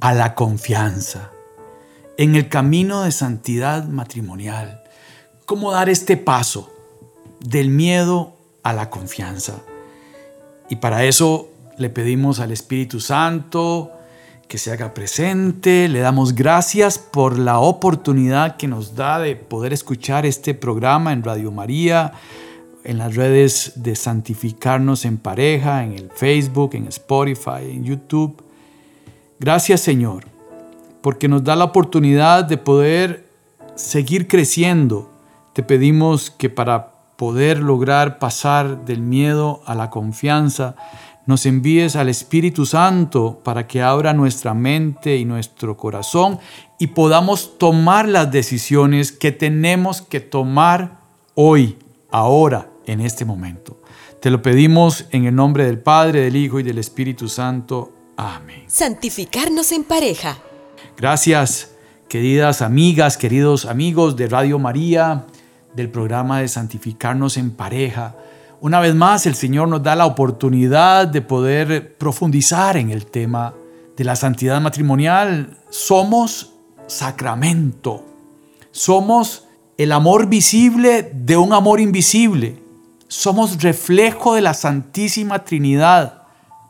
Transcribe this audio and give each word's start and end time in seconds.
a 0.00 0.14
la 0.14 0.34
confianza. 0.34 1.30
En 2.16 2.34
el 2.34 2.48
camino 2.48 3.02
de 3.02 3.12
santidad 3.12 3.86
matrimonial. 3.86 4.82
¿Cómo 5.46 5.72
dar 5.72 5.88
este 5.88 6.16
paso 6.16 6.70
del 7.40 7.70
miedo 7.70 8.36
a 8.62 8.72
la 8.72 8.90
confianza? 8.90 9.60
Y 10.68 10.76
para 10.76 11.04
eso 11.04 11.48
le 11.76 11.90
pedimos 11.90 12.40
al 12.40 12.52
Espíritu 12.52 13.00
Santo 13.00 13.92
que 14.48 14.58
se 14.58 14.72
haga 14.72 14.94
presente. 14.94 15.88
Le 15.88 16.00
damos 16.00 16.34
gracias 16.34 16.98
por 16.98 17.38
la 17.38 17.58
oportunidad 17.58 18.56
que 18.56 18.68
nos 18.68 18.94
da 18.94 19.18
de 19.18 19.36
poder 19.36 19.72
escuchar 19.72 20.26
este 20.26 20.54
programa 20.54 21.12
en 21.12 21.22
Radio 21.22 21.52
María, 21.52 22.12
en 22.84 22.98
las 22.98 23.14
redes 23.16 23.72
de 23.76 23.96
Santificarnos 23.96 25.04
en 25.04 25.18
Pareja, 25.18 25.84
en 25.84 25.92
el 25.92 26.10
Facebook, 26.10 26.74
en 26.74 26.86
Spotify, 26.88 27.70
en 27.70 27.84
YouTube. 27.84 28.49
Gracias 29.40 29.80
Señor, 29.80 30.26
porque 31.00 31.26
nos 31.26 31.42
da 31.42 31.56
la 31.56 31.64
oportunidad 31.64 32.44
de 32.44 32.58
poder 32.58 33.24
seguir 33.74 34.28
creciendo. 34.28 35.10
Te 35.54 35.62
pedimos 35.62 36.30
que 36.30 36.50
para 36.50 36.92
poder 37.16 37.60
lograr 37.60 38.18
pasar 38.18 38.84
del 38.84 39.00
miedo 39.00 39.62
a 39.64 39.74
la 39.74 39.88
confianza, 39.88 40.76
nos 41.24 41.46
envíes 41.46 41.96
al 41.96 42.10
Espíritu 42.10 42.66
Santo 42.66 43.40
para 43.42 43.66
que 43.66 43.80
abra 43.80 44.12
nuestra 44.12 44.52
mente 44.52 45.16
y 45.16 45.24
nuestro 45.24 45.74
corazón 45.74 46.38
y 46.78 46.88
podamos 46.88 47.56
tomar 47.56 48.08
las 48.08 48.30
decisiones 48.30 49.10
que 49.10 49.32
tenemos 49.32 50.02
que 50.02 50.20
tomar 50.20 50.98
hoy, 51.34 51.78
ahora, 52.10 52.68
en 52.84 53.00
este 53.00 53.24
momento. 53.24 53.80
Te 54.20 54.30
lo 54.30 54.42
pedimos 54.42 55.06
en 55.12 55.24
el 55.24 55.34
nombre 55.34 55.64
del 55.64 55.78
Padre, 55.78 56.20
del 56.20 56.36
Hijo 56.36 56.60
y 56.60 56.62
del 56.62 56.76
Espíritu 56.76 57.26
Santo. 57.26 57.92
Amén. 58.20 58.64
Santificarnos 58.66 59.72
en 59.72 59.82
pareja. 59.82 60.36
Gracias, 60.94 61.70
queridas 62.06 62.60
amigas, 62.60 63.16
queridos 63.16 63.64
amigos 63.64 64.14
de 64.14 64.28
Radio 64.28 64.58
María, 64.58 65.24
del 65.74 65.88
programa 65.88 66.40
de 66.40 66.48
Santificarnos 66.48 67.38
en 67.38 67.50
pareja. 67.50 68.14
Una 68.60 68.78
vez 68.78 68.94
más, 68.94 69.24
el 69.24 69.34
Señor 69.34 69.68
nos 69.68 69.82
da 69.82 69.96
la 69.96 70.04
oportunidad 70.04 71.08
de 71.08 71.22
poder 71.22 71.96
profundizar 71.96 72.76
en 72.76 72.90
el 72.90 73.06
tema 73.06 73.54
de 73.96 74.04
la 74.04 74.16
santidad 74.16 74.60
matrimonial. 74.60 75.56
Somos 75.70 76.52
sacramento. 76.88 78.04
Somos 78.70 79.46
el 79.78 79.92
amor 79.92 80.26
visible 80.26 81.10
de 81.14 81.38
un 81.38 81.54
amor 81.54 81.80
invisible. 81.80 82.62
Somos 83.08 83.62
reflejo 83.62 84.34
de 84.34 84.42
la 84.42 84.52
Santísima 84.52 85.42
Trinidad 85.42 86.19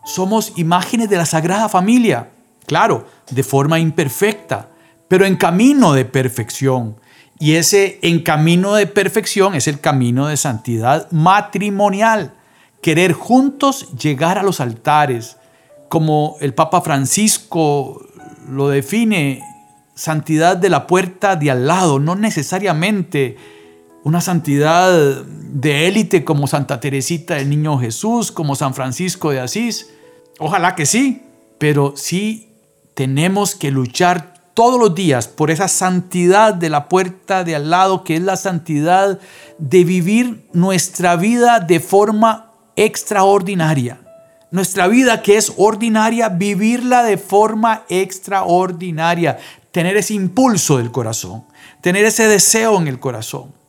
somos 0.05 0.53
imágenes 0.56 1.09
de 1.09 1.17
la 1.17 1.27
Sagrada 1.27 1.69
Familia, 1.69 2.31
claro, 2.67 3.06
de 3.31 3.43
forma 3.43 3.79
imperfecta, 3.79 4.70
pero 5.09 5.25
en 5.25 5.37
camino 5.37 5.93
de 5.93 6.05
perfección. 6.05 6.97
Y 7.39 7.55
ese 7.55 7.98
en 8.03 8.23
camino 8.23 8.75
de 8.75 8.87
perfección 8.87 9.55
es 9.55 9.67
el 9.67 9.81
camino 9.81 10.27
de 10.27 10.37
santidad 10.37 11.10
matrimonial. 11.10 12.34
Querer 12.83 13.12
juntos 13.12 13.93
llegar 13.97 14.39
a 14.39 14.43
los 14.43 14.60
altares, 14.60 15.37
como 15.89 16.37
el 16.41 16.55
Papa 16.55 16.83
Francisco 16.83 18.06
lo 18.49 18.69
define, 18.69 19.43
santidad 19.94 20.56
de 20.56 20.71
la 20.71 20.87
puerta 20.87 21.37
de 21.37 21.50
al 21.50 21.66
lado, 21.66 21.99
no 21.99 22.15
necesariamente 22.15 23.37
una 24.05 24.21
santidad 24.21 25.25
de 25.25 25.88
élite 25.88 26.25
como 26.25 26.47
Santa 26.47 26.81
Teresita 26.81 27.34
del 27.34 27.50
Niño 27.50 27.78
Jesús, 27.78 28.33
como 28.33 28.55
San 28.55 28.75
Francisco 28.75 29.31
de 29.31 29.41
Asís. 29.41 29.91
Ojalá 30.38 30.75
que 30.75 30.87
sí, 30.87 31.22
pero 31.59 31.94
sí 31.97 32.49
tenemos 32.94 33.55
que 33.55 33.71
luchar 33.71 34.34
todos 34.55 34.81
los 34.81 34.94
días 34.94 35.28
por 35.28 35.50
esa 35.50 35.69
santidad 35.69 36.55
de 36.55 36.71
la 36.71 36.89
puerta 36.89 37.44
de 37.44 37.56
al 37.56 37.71
lado, 37.71 38.05
que 38.05 38.16
es 38.16 38.22
la 38.22 38.37
santidad 38.37 39.19
de 39.59 39.84
vivir 39.84 40.47
nuestra 40.53 41.16
vida 41.16 41.60
de 41.60 41.81
forma 41.81 42.53
extraordinaria. 42.77 44.00
Nuestra 44.50 44.89
vida 44.89 45.22
que 45.22 45.37
es 45.37 45.53
ordinaria, 45.56 46.28
vivirla 46.28 47.05
de 47.05 47.19
forma 47.19 47.84
extraordinaria. 47.89 49.39
Tener 49.71 49.97
ese 49.97 50.15
impulso 50.15 50.78
del 50.78 50.91
corazón, 50.91 51.44
tener 51.81 52.05
ese 52.05 52.27
deseo 52.27 52.78
en 52.81 52.89
el 52.89 52.99
corazón. 52.99 53.59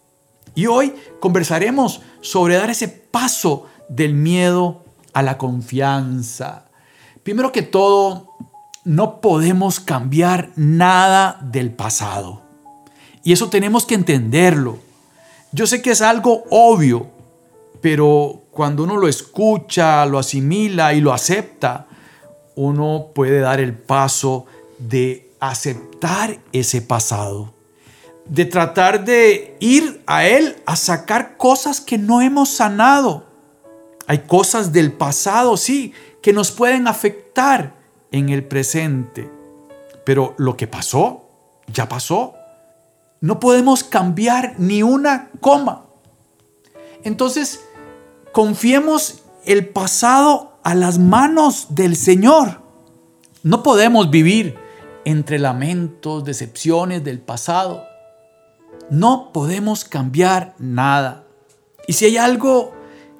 Y 0.56 0.66
hoy 0.66 0.94
conversaremos 1.19 2.01
sobre 2.22 2.56
dar 2.56 2.69
ese 2.69 2.88
paso 2.88 3.67
del 3.88 4.13
miedo 4.13 4.84
a 5.13 5.22
la 5.22 5.38
confianza. 5.38 6.69
Primero 7.23 7.51
que 7.51 7.62
todo, 7.62 8.29
no 8.84 9.22
podemos 9.22 9.79
cambiar 9.79 10.51
nada 10.56 11.40
del 11.41 11.72
pasado. 11.72 12.41
Y 13.23 13.34
eso 13.34 13.50
tenemos 13.50 13.85
que 13.85 13.95
entenderlo. 13.95 14.79
Yo 15.51 15.67
sé 15.67 15.81
que 15.81 15.91
es 15.91 16.01
algo 16.01 16.44
obvio, 16.50 17.07
pero 17.81 18.44
cuando 18.51 18.84
uno 18.84 18.97
lo 18.97 19.07
escucha, 19.07 20.06
lo 20.06 20.19
asimila 20.19 20.94
y 20.94 21.01
lo 21.01 21.13
acepta, 21.13 21.88
uno 22.56 23.07
puede 23.13 23.40
dar 23.40 23.59
el 23.59 23.73
paso 23.73 24.45
de 24.79 25.31
aceptar 25.40 26.40
ese 26.51 26.81
pasado 26.81 27.53
de 28.31 28.46
tratar 28.46 29.03
de 29.03 29.58
ir 29.59 30.02
a 30.08 30.25
Él 30.25 30.56
a 30.66 30.78
sacar 30.78 31.36
cosas 31.36 31.81
que 31.81 31.97
no 31.97 32.22
hemos 32.22 32.47
sanado. 32.47 33.25
Hay 34.08 34.19
cosas 34.19 34.72
del 34.72 34.94
pasado, 34.94 35.58
sí, 35.58 35.94
que 36.22 36.31
nos 36.31 36.50
pueden 36.52 36.88
afectar 36.88 37.75
en 38.09 38.30
el 38.30 38.46
presente. 38.46 39.30
Pero 40.06 40.34
lo 40.38 40.56
que 40.56 40.66
pasó, 40.66 41.25
ya 41.74 41.90
pasó. 41.90 42.34
No 43.20 43.41
podemos 43.41 43.84
cambiar 43.84 44.56
ni 44.58 44.81
una 44.81 45.30
coma. 45.41 45.88
Entonces, 47.03 47.66
confiemos 48.31 49.24
el 49.44 49.68
pasado 49.68 50.58
a 50.64 50.74
las 50.74 51.00
manos 51.00 51.68
del 51.75 51.97
Señor. 51.97 52.62
No 53.44 53.62
podemos 53.62 54.09
vivir 54.09 54.56
entre 55.03 55.38
lamentos, 55.38 56.24
decepciones 56.24 57.03
del 57.03 57.20
pasado. 57.20 57.91
No 58.91 59.31
podemos 59.31 59.85
cambiar 59.85 60.53
nada. 60.59 61.24
Y 61.88 61.94
si 61.94 62.03
hay 62.03 62.18
algo 62.18 62.74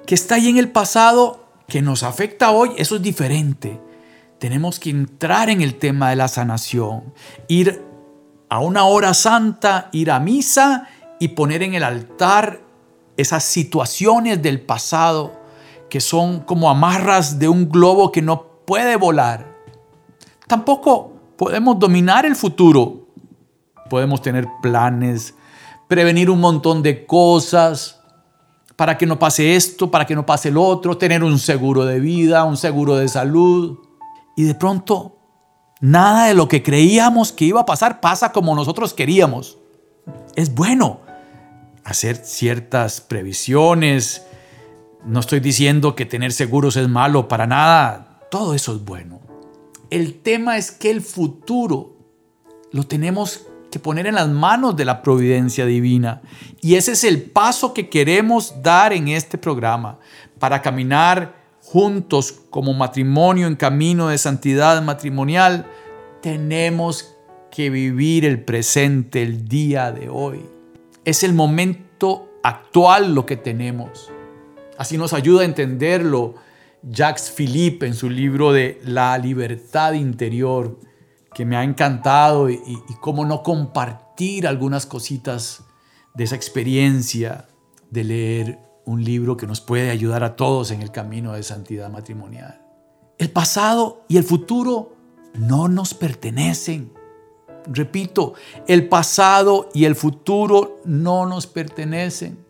que 0.06 0.14
está 0.14 0.34
ahí 0.34 0.48
en 0.48 0.58
el 0.58 0.70
pasado 0.70 1.46
que 1.66 1.80
nos 1.80 2.02
afecta 2.02 2.50
hoy, 2.50 2.72
eso 2.76 2.96
es 2.96 3.02
diferente. 3.02 3.80
Tenemos 4.38 4.78
que 4.78 4.90
entrar 4.90 5.48
en 5.48 5.62
el 5.62 5.76
tema 5.76 6.10
de 6.10 6.16
la 6.16 6.28
sanación, 6.28 7.14
ir 7.48 7.82
a 8.50 8.58
una 8.58 8.84
hora 8.84 9.14
santa, 9.14 9.88
ir 9.92 10.10
a 10.10 10.20
misa 10.20 10.88
y 11.18 11.28
poner 11.28 11.62
en 11.62 11.72
el 11.72 11.84
altar 11.84 12.60
esas 13.16 13.42
situaciones 13.42 14.42
del 14.42 14.60
pasado 14.60 15.40
que 15.88 16.02
son 16.02 16.40
como 16.40 16.68
amarras 16.68 17.38
de 17.38 17.48
un 17.48 17.70
globo 17.70 18.12
que 18.12 18.20
no 18.20 18.42
puede 18.66 18.96
volar. 18.96 19.56
Tampoco 20.46 21.14
podemos 21.38 21.78
dominar 21.78 22.26
el 22.26 22.36
futuro. 22.36 23.06
Podemos 23.88 24.20
tener 24.20 24.46
planes, 24.60 25.34
prevenir 25.92 26.30
un 26.30 26.40
montón 26.40 26.82
de 26.82 27.04
cosas 27.04 28.00
para 28.76 28.96
que 28.96 29.04
no 29.04 29.18
pase 29.18 29.56
esto, 29.56 29.90
para 29.90 30.06
que 30.06 30.14
no 30.14 30.24
pase 30.24 30.48
el 30.48 30.56
otro, 30.56 30.96
tener 30.96 31.22
un 31.22 31.38
seguro 31.38 31.84
de 31.84 32.00
vida, 32.00 32.44
un 32.44 32.56
seguro 32.56 32.96
de 32.96 33.08
salud. 33.08 33.78
Y 34.34 34.44
de 34.44 34.54
pronto, 34.54 35.18
nada 35.82 36.28
de 36.28 36.34
lo 36.34 36.48
que 36.48 36.62
creíamos 36.62 37.30
que 37.30 37.44
iba 37.44 37.60
a 37.60 37.66
pasar 37.66 38.00
pasa 38.00 38.32
como 38.32 38.54
nosotros 38.54 38.94
queríamos. 38.94 39.58
Es 40.34 40.54
bueno 40.54 41.00
hacer 41.84 42.16
ciertas 42.16 43.02
previsiones. 43.02 44.24
No 45.04 45.20
estoy 45.20 45.40
diciendo 45.40 45.94
que 45.94 46.06
tener 46.06 46.32
seguros 46.32 46.76
es 46.76 46.88
malo, 46.88 47.28
para 47.28 47.46
nada. 47.46 48.22
Todo 48.30 48.54
eso 48.54 48.76
es 48.76 48.82
bueno. 48.82 49.20
El 49.90 50.22
tema 50.22 50.56
es 50.56 50.70
que 50.70 50.90
el 50.90 51.02
futuro 51.02 51.98
lo 52.70 52.84
tenemos 52.84 53.42
que 53.72 53.80
poner 53.80 54.06
en 54.06 54.14
las 54.14 54.28
manos 54.28 54.76
de 54.76 54.84
la 54.84 55.02
providencia 55.02 55.66
divina. 55.66 56.22
Y 56.60 56.76
ese 56.76 56.92
es 56.92 57.02
el 57.02 57.22
paso 57.22 57.74
que 57.74 57.88
queremos 57.88 58.62
dar 58.62 58.92
en 58.92 59.08
este 59.08 59.38
programa 59.38 59.98
para 60.38 60.62
caminar 60.62 61.34
juntos 61.62 62.32
como 62.50 62.74
matrimonio 62.74 63.46
en 63.46 63.56
camino 63.56 64.08
de 64.08 64.18
santidad 64.18 64.80
matrimonial. 64.82 65.66
tenemos 66.20 67.16
que 67.50 67.68
vivir 67.68 68.24
el 68.24 68.44
presente, 68.44 69.22
el 69.22 69.48
día 69.48 69.90
de 69.90 70.08
hoy. 70.08 70.40
Es 71.04 71.24
el 71.24 71.32
momento 71.32 72.30
actual 72.44 73.14
lo 73.14 73.26
que 73.26 73.36
tenemos. 73.36 74.10
Así 74.78 74.96
nos 74.96 75.12
ayuda 75.12 75.42
a 75.42 75.46
entenderlo 75.46 76.34
Jacques 76.82 77.30
Philippe 77.30 77.86
en 77.86 77.94
su 77.94 78.08
libro 78.08 78.52
de 78.52 78.80
La 78.84 79.18
libertad 79.18 79.94
interior, 79.94 80.78
que 81.34 81.44
me 81.44 81.56
ha 81.56 81.64
encantado 81.64 82.50
y, 82.50 82.60
cómo 83.00 83.24
no 83.24 83.42
compartir 83.42 84.46
algunas 84.46 84.86
cositas 84.86 85.64
de 86.14 86.24
esa 86.24 86.36
experiencia 86.36 87.48
de 87.90 88.04
leer 88.04 88.58
un 88.84 89.04
libro 89.04 89.36
que 89.36 89.46
nos 89.46 89.60
puede 89.60 89.90
ayudar 89.90 90.24
a 90.24 90.36
todos 90.36 90.70
en 90.70 90.82
el 90.82 90.90
camino 90.90 91.32
de 91.32 91.42
santidad 91.42 91.90
matrimonial. 91.90 92.60
El 93.18 93.30
pasado 93.30 94.04
y 94.08 94.16
el 94.16 94.24
futuro 94.24 94.94
no 95.34 95.68
nos 95.68 95.94
pertenecen. 95.94 96.92
Repito, 97.66 98.34
el 98.66 98.88
pasado 98.88 99.68
y 99.72 99.84
el 99.84 99.94
futuro 99.94 100.80
no 100.84 101.26
nos 101.26 101.46
pertenecen, 101.46 102.44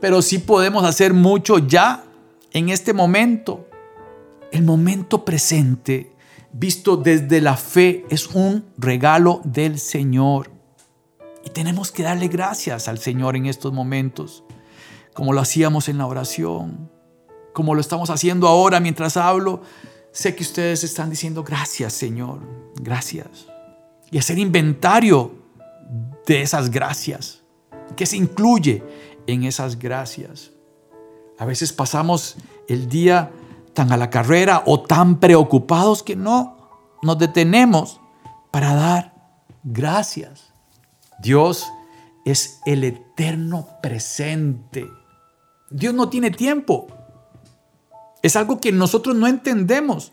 pero 0.00 0.20
sí 0.20 0.38
podemos 0.38 0.84
hacer 0.84 1.14
mucho 1.14 1.58
ya, 1.58 2.04
en 2.52 2.68
este 2.68 2.92
momento. 2.92 3.66
El 4.52 4.64
momento 4.64 5.24
presente, 5.24 6.12
visto 6.52 6.96
desde 6.96 7.40
la 7.40 7.56
fe, 7.56 8.04
es 8.10 8.28
un 8.28 8.64
regalo 8.76 9.40
del 9.44 9.78
Señor. 9.78 10.50
Y 11.44 11.50
tenemos 11.50 11.92
que 11.92 12.02
darle 12.02 12.28
gracias 12.28 12.88
al 12.88 12.98
Señor 12.98 13.36
en 13.36 13.46
estos 13.46 13.72
momentos, 13.72 14.44
como 15.14 15.32
lo 15.32 15.40
hacíamos 15.40 15.88
en 15.88 15.98
la 15.98 16.06
oración, 16.06 16.90
como 17.52 17.74
lo 17.74 17.80
estamos 17.80 18.10
haciendo 18.10 18.46
ahora 18.48 18.80
mientras 18.80 19.16
hablo. 19.16 19.62
Sé 20.12 20.34
que 20.34 20.42
ustedes 20.42 20.84
están 20.84 21.10
diciendo 21.10 21.44
gracias, 21.44 21.92
Señor, 21.92 22.40
gracias. 22.80 23.46
Y 24.10 24.18
hacer 24.18 24.38
inventario 24.38 25.32
de 26.26 26.42
esas 26.42 26.70
gracias, 26.70 27.42
que 27.96 28.06
se 28.06 28.16
incluye 28.16 28.82
en 29.26 29.44
esas 29.44 29.78
gracias. 29.78 30.50
A 31.38 31.44
veces 31.44 31.72
pasamos 31.72 32.36
el 32.68 32.88
día 32.88 33.30
tan 33.74 33.92
a 33.92 33.96
la 33.96 34.10
carrera 34.10 34.62
o 34.66 34.80
tan 34.80 35.20
preocupados 35.20 36.02
que 36.02 36.16
no 36.16 36.56
nos 37.02 37.18
detenemos 37.18 38.00
para 38.50 38.74
dar 38.74 39.14
gracias. 39.62 40.52
Dios 41.20 41.70
es 42.24 42.60
el 42.66 42.84
eterno 42.84 43.68
presente. 43.82 44.88
Dios 45.70 45.94
no 45.94 46.08
tiene 46.08 46.30
tiempo. 46.30 46.88
Es 48.22 48.36
algo 48.36 48.60
que 48.60 48.72
nosotros 48.72 49.16
no 49.16 49.26
entendemos. 49.26 50.12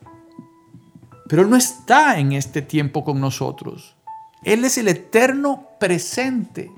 Pero 1.27 1.42
Él 1.42 1.50
no 1.50 1.57
está 1.57 2.19
en 2.19 2.31
este 2.31 2.62
tiempo 2.62 3.04
con 3.04 3.19
nosotros. 3.19 3.95
Él 4.44 4.63
es 4.63 4.77
el 4.77 4.88
eterno 4.88 5.68
presente. 5.80 6.71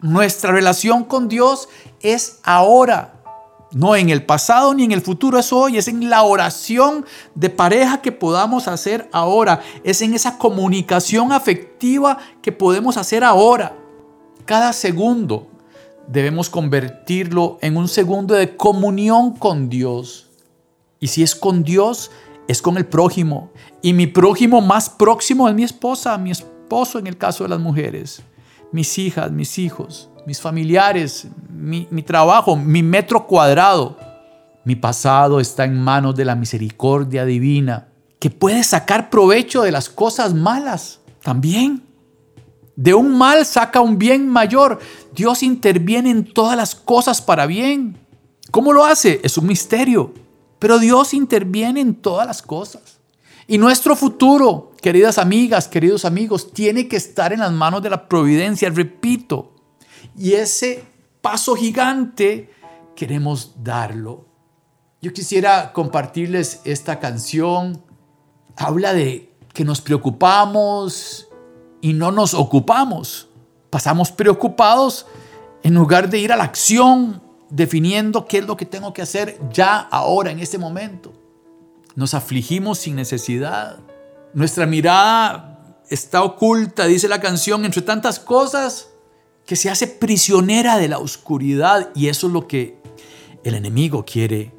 Nuestra 0.00 0.52
relación 0.52 1.04
con 1.04 1.28
Dios 1.28 1.68
es 2.00 2.40
ahora. 2.44 3.17
No 3.72 3.94
en 3.96 4.08
el 4.08 4.24
pasado 4.24 4.72
ni 4.72 4.84
en 4.84 4.92
el 4.92 5.02
futuro, 5.02 5.38
es 5.38 5.52
hoy, 5.52 5.76
es 5.76 5.88
en 5.88 6.08
la 6.08 6.22
oración 6.22 7.04
de 7.34 7.50
pareja 7.50 8.00
que 8.00 8.12
podamos 8.12 8.66
hacer 8.66 9.08
ahora, 9.12 9.60
es 9.84 10.00
en 10.00 10.14
esa 10.14 10.38
comunicación 10.38 11.32
afectiva 11.32 12.18
que 12.40 12.50
podemos 12.50 12.96
hacer 12.96 13.24
ahora. 13.24 13.76
Cada 14.46 14.72
segundo 14.72 15.48
debemos 16.06 16.48
convertirlo 16.48 17.58
en 17.60 17.76
un 17.76 17.88
segundo 17.88 18.34
de 18.34 18.56
comunión 18.56 19.36
con 19.36 19.68
Dios. 19.68 20.30
Y 20.98 21.08
si 21.08 21.22
es 21.22 21.34
con 21.34 21.62
Dios, 21.62 22.10
es 22.48 22.62
con 22.62 22.78
el 22.78 22.86
prójimo. 22.86 23.50
Y 23.82 23.92
mi 23.92 24.06
prójimo 24.06 24.62
más 24.62 24.88
próximo 24.88 25.48
es 25.48 25.54
mi 25.54 25.64
esposa, 25.64 26.16
mi 26.16 26.30
esposo 26.30 26.98
en 26.98 27.06
el 27.06 27.18
caso 27.18 27.44
de 27.44 27.50
las 27.50 27.60
mujeres, 27.60 28.22
mis 28.72 28.98
hijas, 28.98 29.30
mis 29.30 29.58
hijos 29.58 30.10
mis 30.28 30.42
familiares, 30.42 31.26
mi, 31.48 31.86
trabajo, 32.02 32.54
mi 32.54 32.82
metro 32.82 33.26
cuadrado. 33.26 33.96
Mi 34.62 34.76
pasado 34.76 35.40
está 35.40 35.64
en 35.64 35.82
manos 35.82 36.14
de 36.16 36.26
la 36.26 36.34
misericordia 36.34 37.24
divina, 37.24 37.88
que 38.18 38.28
puede 38.28 38.62
sacar 38.62 39.08
provecho 39.08 39.62
de 39.62 39.72
las 39.72 39.88
cosas 39.88 40.34
malas 40.34 41.00
también. 41.22 41.82
De 42.76 42.92
un 42.92 43.16
mal 43.16 43.46
saca 43.46 43.80
un 43.80 43.98
bien 43.98 44.28
mayor. 44.28 44.80
Dios 45.14 45.42
interviene 45.42 46.10
en 46.10 46.30
todas 46.30 46.58
las 46.58 46.74
cosas 46.74 47.22
para 47.22 47.46
bien. 47.46 47.96
¿Cómo 48.50 48.74
lo 48.74 48.84
hace? 48.84 49.22
Es 49.24 49.38
un 49.38 49.46
misterio. 49.46 50.12
Pero 50.58 50.78
Dios 50.78 51.14
interviene 51.14 51.80
en 51.80 51.94
todas 51.94 52.26
las 52.26 52.42
cosas. 52.42 52.97
Y 53.50 53.56
nuestro 53.56 53.96
futuro, 53.96 54.72
queridas 54.82 55.16
amigas, 55.16 55.68
queridos 55.68 56.04
amigos, 56.04 56.52
tiene 56.52 56.86
que 56.86 56.96
estar 56.96 57.32
en 57.32 57.40
las 57.40 57.50
manos 57.50 57.82
de 57.82 57.88
la 57.88 58.06
providencia. 58.06 58.68
Repito, 58.68 59.54
y 60.14 60.34
ese 60.34 60.84
paso 61.22 61.54
gigante 61.54 62.50
queremos 62.94 63.54
darlo. 63.64 64.26
Yo 65.00 65.14
quisiera 65.14 65.72
compartirles 65.72 66.60
esta 66.64 67.00
canción. 67.00 67.82
Habla 68.54 68.92
de 68.92 69.32
que 69.54 69.64
nos 69.64 69.80
preocupamos 69.80 71.30
y 71.80 71.94
no 71.94 72.12
nos 72.12 72.34
ocupamos. 72.34 73.30
Pasamos 73.70 74.12
preocupados 74.12 75.06
en 75.62 75.72
lugar 75.72 76.10
de 76.10 76.18
ir 76.18 76.32
a 76.32 76.36
la 76.36 76.44
acción 76.44 77.22
definiendo 77.48 78.26
qué 78.26 78.38
es 78.38 78.46
lo 78.46 78.58
que 78.58 78.66
tengo 78.66 78.92
que 78.92 79.00
hacer 79.00 79.40
ya, 79.50 79.78
ahora, 79.78 80.32
en 80.32 80.38
este 80.38 80.58
momento. 80.58 81.14
Nos 81.98 82.14
afligimos 82.14 82.78
sin 82.78 82.94
necesidad. 82.94 83.80
Nuestra 84.32 84.66
mirada 84.66 85.82
está 85.90 86.22
oculta, 86.22 86.86
dice 86.86 87.08
la 87.08 87.20
canción, 87.20 87.64
entre 87.64 87.82
tantas 87.82 88.20
cosas 88.20 88.90
que 89.44 89.56
se 89.56 89.68
hace 89.68 89.88
prisionera 89.88 90.78
de 90.78 90.86
la 90.86 91.00
oscuridad 91.00 91.90
y 91.96 92.06
eso 92.06 92.28
es 92.28 92.32
lo 92.32 92.46
que 92.46 92.80
el 93.42 93.56
enemigo 93.56 94.04
quiere 94.04 94.54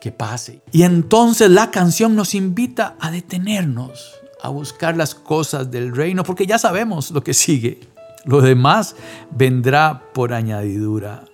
que 0.00 0.10
pase. 0.10 0.62
Y 0.72 0.82
entonces 0.82 1.48
la 1.48 1.70
canción 1.70 2.16
nos 2.16 2.34
invita 2.34 2.96
a 2.98 3.12
detenernos, 3.12 4.12
a 4.42 4.48
buscar 4.48 4.96
las 4.96 5.14
cosas 5.14 5.70
del 5.70 5.94
reino, 5.94 6.24
porque 6.24 6.44
ya 6.44 6.58
sabemos 6.58 7.12
lo 7.12 7.22
que 7.22 7.34
sigue. 7.34 7.86
Lo 8.24 8.40
demás 8.40 8.96
vendrá 9.30 10.10
por 10.12 10.32
añadidura. 10.32 11.24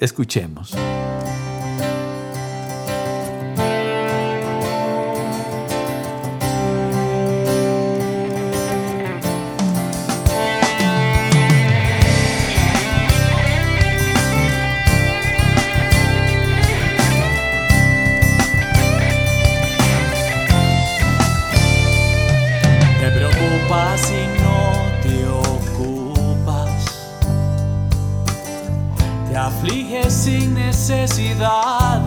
Escuchemos. 0.00 0.74
Necesidad. 30.48 32.00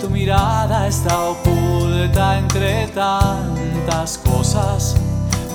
Tu 0.00 0.08
mirada 0.08 0.86
está 0.86 1.28
oculta 1.28 2.38
entre 2.38 2.86
tantas 2.88 4.16
cosas, 4.18 4.96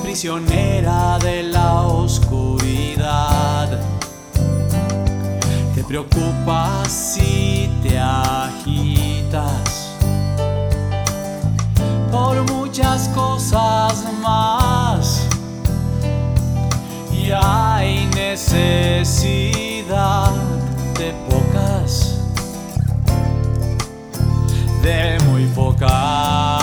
prisionera 0.03 1.17
de 1.19 1.43
la 1.43 1.81
oscuridad. 1.81 3.79
Te 5.73 5.83
preocupas 5.83 7.17
y 7.17 7.67
te 7.81 7.97
agitas 7.99 9.51
por 12.11 12.43
muchas 12.51 13.09
cosas 13.09 14.05
más. 14.21 15.27
Y 17.11 17.31
hay 17.31 17.74
necesidad 18.35 20.33
de 20.99 21.13
pocas, 21.29 22.19
de 24.83 25.17
muy 25.29 25.45
pocas. 25.55 26.54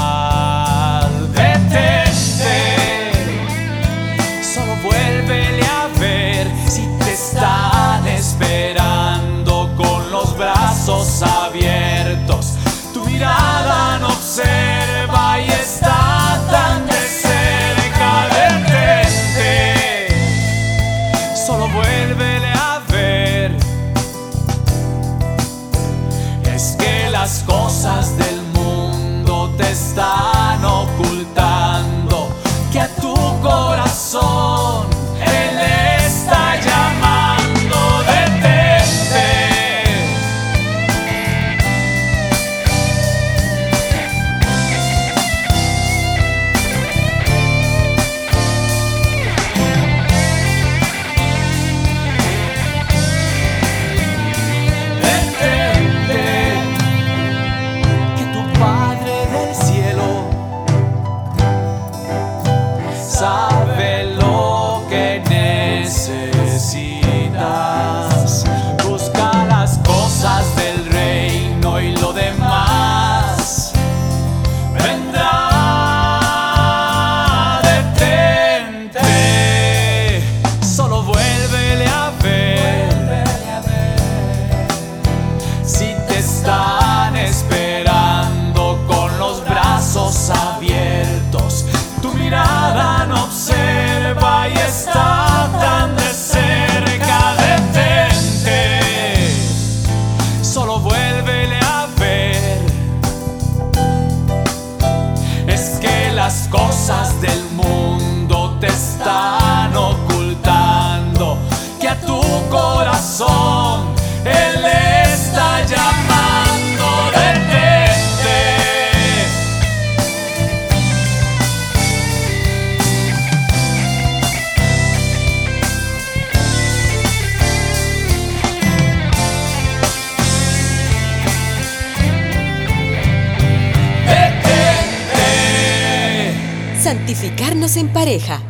En 137.74 137.90
pareja. 137.90 138.42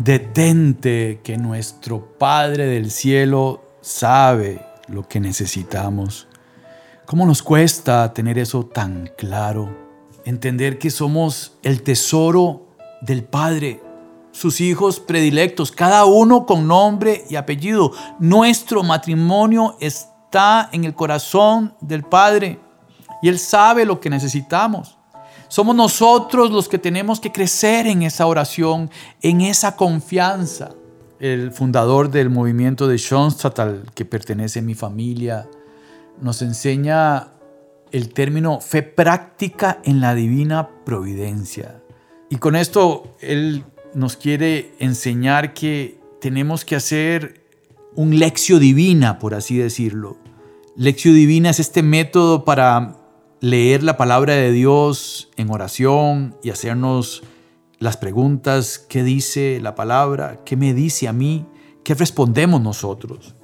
Detente 0.00 1.20
que 1.22 1.38
nuestro 1.38 2.18
Padre 2.18 2.66
del 2.66 2.90
cielo 2.90 3.62
sabe 3.80 4.66
lo 4.88 5.06
que 5.06 5.20
necesitamos. 5.20 6.26
¿Cómo 7.06 7.24
nos 7.24 7.40
cuesta 7.40 8.12
tener 8.12 8.36
eso 8.36 8.66
tan 8.66 9.12
claro? 9.16 9.70
Entender 10.24 10.78
que 10.78 10.90
somos 10.90 11.56
el 11.62 11.84
tesoro 11.84 12.66
del 13.00 13.22
Padre, 13.22 13.80
sus 14.32 14.60
hijos 14.60 14.98
predilectos, 14.98 15.70
cada 15.70 16.04
uno 16.04 16.44
con 16.44 16.66
nombre 16.66 17.24
y 17.30 17.36
apellido. 17.36 17.92
Nuestro 18.18 18.82
matrimonio 18.82 19.76
está 19.78 20.68
en 20.72 20.82
el 20.82 20.94
corazón 20.94 21.76
del 21.80 22.02
Padre 22.02 22.58
y 23.22 23.28
Él 23.28 23.38
sabe 23.38 23.84
lo 23.84 24.00
que 24.00 24.10
necesitamos. 24.10 24.98
Somos 25.54 25.76
nosotros 25.76 26.50
los 26.50 26.68
que 26.68 26.80
tenemos 26.80 27.20
que 27.20 27.30
crecer 27.30 27.86
en 27.86 28.02
esa 28.02 28.26
oración, 28.26 28.90
en 29.22 29.40
esa 29.40 29.76
confianza. 29.76 30.74
El 31.20 31.52
fundador 31.52 32.10
del 32.10 32.28
movimiento 32.28 32.88
de 32.88 32.98
Schoenstatt, 32.98 33.60
al 33.60 33.84
que 33.94 34.04
pertenece 34.04 34.62
mi 34.62 34.74
familia, 34.74 35.48
nos 36.20 36.42
enseña 36.42 37.28
el 37.92 38.12
término 38.12 38.60
fe 38.60 38.82
práctica 38.82 39.78
en 39.84 40.00
la 40.00 40.16
divina 40.16 40.70
providencia. 40.84 41.80
Y 42.28 42.38
con 42.38 42.56
esto 42.56 43.14
él 43.20 43.64
nos 43.94 44.16
quiere 44.16 44.74
enseñar 44.80 45.54
que 45.54 46.00
tenemos 46.20 46.64
que 46.64 46.74
hacer 46.74 47.44
un 47.94 48.18
lección 48.18 48.58
divina, 48.58 49.20
por 49.20 49.34
así 49.34 49.56
decirlo. 49.56 50.16
Lección 50.74 51.14
divina 51.14 51.50
es 51.50 51.60
este 51.60 51.84
método 51.84 52.44
para 52.44 53.03
leer 53.44 53.82
la 53.82 53.98
palabra 53.98 54.32
de 54.36 54.52
Dios 54.52 55.28
en 55.36 55.50
oración 55.50 56.34
y 56.42 56.48
hacernos 56.48 57.22
las 57.78 57.98
preguntas, 57.98 58.78
¿qué 58.78 59.02
dice 59.02 59.58
la 59.60 59.74
palabra? 59.74 60.40
¿Qué 60.46 60.56
me 60.56 60.72
dice 60.72 61.08
a 61.08 61.12
mí? 61.12 61.46
¿Qué 61.84 61.92
respondemos 61.92 62.62
nosotros? 62.62 63.34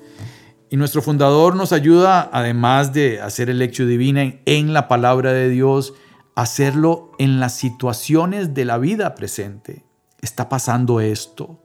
Y 0.71 0.79
nuestro 0.79 1.03
fundador 1.03 1.55
nos 1.55 1.75
ayuda, 1.75 2.31
además 2.33 2.95
de 2.95 3.21
hacer 3.21 3.51
el 3.51 3.59
lección 3.59 3.91
divina 3.91 4.37
en 4.47 4.73
la 4.73 4.89
palabra 4.89 5.35
de 5.35 5.51
Dios, 5.51 5.93
hacerlo 6.35 7.13
en 7.19 7.39
las 7.39 7.57
situaciones 7.57 8.55
de 8.55 8.65
la 8.65 8.79
vida 8.79 9.15
presente. 9.15 9.85
Está 10.23 10.49
pasando 10.49 11.03
esto. 11.03 11.61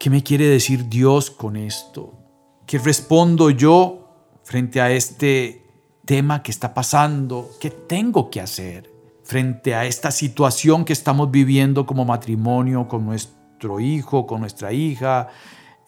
¿Qué 0.00 0.10
me 0.10 0.24
quiere 0.24 0.46
decir 0.46 0.88
Dios 0.88 1.30
con 1.30 1.56
esto? 1.56 2.18
¿Qué 2.66 2.78
respondo 2.78 3.48
yo 3.48 4.40
frente 4.42 4.80
a 4.80 4.90
este 4.90 5.69
tema 6.10 6.42
que 6.42 6.50
está 6.50 6.74
pasando? 6.74 7.52
¿Qué 7.60 7.70
tengo 7.70 8.30
que 8.30 8.40
hacer 8.40 8.92
frente 9.22 9.76
a 9.76 9.84
esta 9.84 10.10
situación 10.10 10.84
que 10.84 10.92
estamos 10.92 11.30
viviendo 11.30 11.86
como 11.86 12.04
matrimonio, 12.04 12.88
con 12.88 13.06
nuestro 13.06 13.78
hijo, 13.78 14.26
con 14.26 14.40
nuestra 14.40 14.72
hija, 14.72 15.28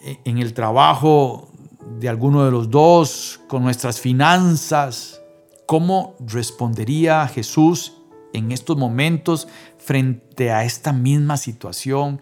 e, 0.00 0.21
en 0.25 0.38
el 0.38 0.55
trabajo 0.55 1.49
de 1.99 2.09
alguno 2.09 2.45
de 2.45 2.52
los 2.52 2.71
dos, 2.71 3.41
con 3.49 3.64
nuestras 3.64 4.00
finanzas? 4.00 5.21
¿Cómo 5.67 6.14
respondería 6.21 7.26
Jesús 7.26 7.95
en 8.33 8.52
estos 8.52 8.76
momentos 8.76 9.49
frente 9.76 10.52
a 10.52 10.62
esta 10.62 10.93
misma 10.93 11.37
situación? 11.37 12.21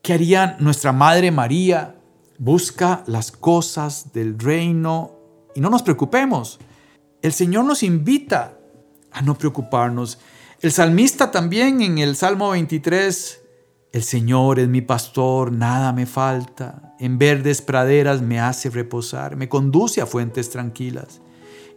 ¿Qué 0.00 0.14
haría 0.14 0.56
nuestra 0.58 0.90
Madre 0.92 1.30
María? 1.32 1.96
Busca 2.38 3.04
las 3.06 3.30
cosas 3.30 4.14
del 4.14 4.38
reino 4.38 5.10
y 5.54 5.60
no 5.60 5.68
nos 5.68 5.82
preocupemos. 5.82 6.58
El 7.22 7.32
Señor 7.32 7.64
nos 7.64 7.82
invita 7.82 8.58
a 9.10 9.22
no 9.22 9.36
preocuparnos. 9.36 10.18
El 10.60 10.72
salmista 10.72 11.30
también 11.30 11.80
en 11.82 11.98
el 11.98 12.16
Salmo 12.16 12.50
23, 12.50 13.42
el 13.92 14.02
Señor 14.02 14.58
es 14.58 14.68
mi 14.68 14.82
pastor, 14.82 15.52
nada 15.52 15.92
me 15.92 16.06
falta. 16.06 16.94
En 16.98 17.18
verdes 17.18 17.62
praderas 17.62 18.20
me 18.20 18.40
hace 18.40 18.70
reposar, 18.70 19.36
me 19.36 19.48
conduce 19.48 20.00
a 20.00 20.06
fuentes 20.06 20.50
tranquilas 20.50 21.20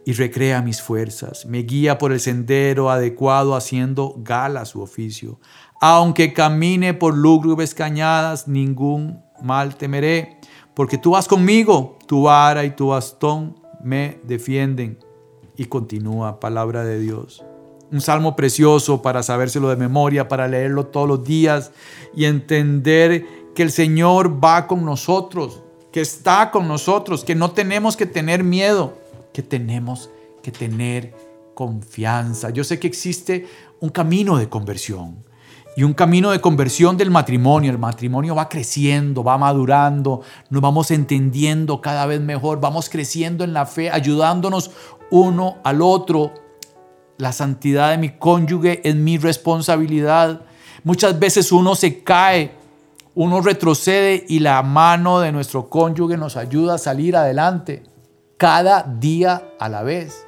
y 0.04 0.12
recrea 0.12 0.62
mis 0.62 0.82
fuerzas. 0.82 1.46
Me 1.46 1.58
guía 1.58 1.98
por 1.98 2.12
el 2.12 2.20
sendero 2.20 2.90
adecuado 2.90 3.54
haciendo 3.54 4.14
gala 4.18 4.64
su 4.64 4.82
oficio. 4.82 5.40
Aunque 5.80 6.32
camine 6.32 6.94
por 6.94 7.16
lúgubres 7.16 7.74
cañadas, 7.74 8.48
ningún 8.48 9.22
mal 9.42 9.76
temeré, 9.76 10.38
porque 10.74 10.98
tú 10.98 11.12
vas 11.12 11.26
conmigo, 11.26 11.98
tu 12.06 12.24
vara 12.24 12.64
y 12.64 12.70
tu 12.76 12.88
bastón 12.88 13.60
me 13.82 14.20
defienden. 14.24 14.98
Y 15.60 15.66
continúa, 15.66 16.40
palabra 16.40 16.84
de 16.84 16.98
Dios. 16.98 17.44
Un 17.92 18.00
salmo 18.00 18.34
precioso 18.34 19.02
para 19.02 19.22
sabérselo 19.22 19.68
de 19.68 19.76
memoria, 19.76 20.26
para 20.26 20.48
leerlo 20.48 20.86
todos 20.86 21.06
los 21.06 21.22
días 21.22 21.70
y 22.16 22.24
entender 22.24 23.26
que 23.54 23.62
el 23.62 23.70
Señor 23.70 24.42
va 24.42 24.66
con 24.66 24.86
nosotros, 24.86 25.62
que 25.92 26.00
está 26.00 26.50
con 26.50 26.66
nosotros, 26.66 27.24
que 27.24 27.34
no 27.34 27.50
tenemos 27.50 27.94
que 27.94 28.06
tener 28.06 28.42
miedo, 28.42 28.94
que 29.34 29.42
tenemos 29.42 30.08
que 30.42 30.50
tener 30.50 31.14
confianza. 31.52 32.48
Yo 32.48 32.64
sé 32.64 32.78
que 32.78 32.86
existe 32.86 33.46
un 33.80 33.90
camino 33.90 34.38
de 34.38 34.48
conversión 34.48 35.26
y 35.76 35.82
un 35.82 35.92
camino 35.92 36.30
de 36.30 36.40
conversión 36.40 36.96
del 36.96 37.10
matrimonio. 37.10 37.70
El 37.70 37.78
matrimonio 37.78 38.34
va 38.34 38.48
creciendo, 38.48 39.22
va 39.22 39.36
madurando, 39.36 40.22
nos 40.48 40.62
vamos 40.62 40.90
entendiendo 40.90 41.82
cada 41.82 42.06
vez 42.06 42.22
mejor, 42.22 42.62
vamos 42.62 42.88
creciendo 42.88 43.44
en 43.44 43.52
la 43.52 43.66
fe, 43.66 43.90
ayudándonos 43.90 44.70
uno 45.10 45.58
al 45.64 45.82
otro. 45.82 46.32
La 47.18 47.32
santidad 47.32 47.90
de 47.90 47.98
mi 47.98 48.10
cónyuge 48.10 48.80
es 48.88 48.94
mi 48.94 49.18
responsabilidad. 49.18 50.42
Muchas 50.84 51.18
veces 51.18 51.52
uno 51.52 51.74
se 51.74 52.02
cae, 52.02 52.52
uno 53.14 53.42
retrocede 53.42 54.24
y 54.28 54.38
la 54.38 54.62
mano 54.62 55.20
de 55.20 55.32
nuestro 55.32 55.68
cónyuge 55.68 56.16
nos 56.16 56.36
ayuda 56.36 56.74
a 56.74 56.78
salir 56.78 57.16
adelante 57.16 57.82
cada 58.38 58.82
día 58.82 59.42
a 59.58 59.68
la 59.68 59.82
vez. 59.82 60.26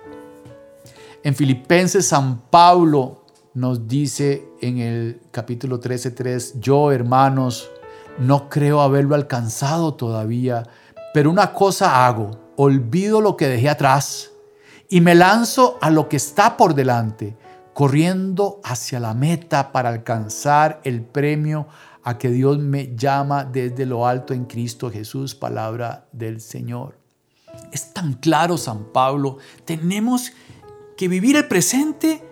En 1.23 1.35
Filipenses 1.35 2.09
San 2.09 2.41
Pablo 2.51 3.25
nos 3.55 3.87
dice 3.87 4.45
en 4.61 4.79
el 4.79 5.21
capítulo 5.31 5.81
13:3, 5.81 6.61
yo 6.61 6.93
hermanos, 6.93 7.71
no 8.19 8.51
creo 8.51 8.83
haberlo 8.83 9.15
alcanzado 9.15 9.95
todavía, 9.95 10.65
pero 11.15 11.31
una 11.31 11.53
cosa 11.55 12.07
hago, 12.07 12.33
olvido 12.57 13.21
lo 13.21 13.37
que 13.37 13.49
dejé 13.49 13.71
atrás 13.71 14.32
y 14.93 15.01
me 15.01 15.15
lanzo 15.15 15.79
a 15.81 15.89
lo 15.89 16.07
que 16.07 16.19
está 16.19 16.59
por 16.59 16.75
delante, 16.75 17.35
corriendo 17.73 18.61
hacia 18.63 19.01
la 19.01 19.15
meta 19.15 19.73
para 19.73 19.89
alcanzar 19.89 20.83
el 20.85 21.01
premio 21.01 21.67
a 22.05 22.19
que 22.19 22.29
Dios 22.29 22.59
me 22.59 22.95
llama 22.95 23.45
desde 23.45 23.87
lo 23.87 24.07
alto 24.07 24.35
en 24.35 24.45
Cristo 24.45 24.91
Jesús, 24.91 25.35
palabra 25.35 26.09
del 26.13 26.43
Señor. 26.43 26.99
Es 27.73 27.95
tan 27.95 28.13
claro 28.13 28.59
San 28.59 28.93
Pablo, 28.93 29.39
tenemos 29.65 30.33
que 30.95 31.09
vivir 31.09 31.37
el 31.37 31.49
presente 31.49 32.23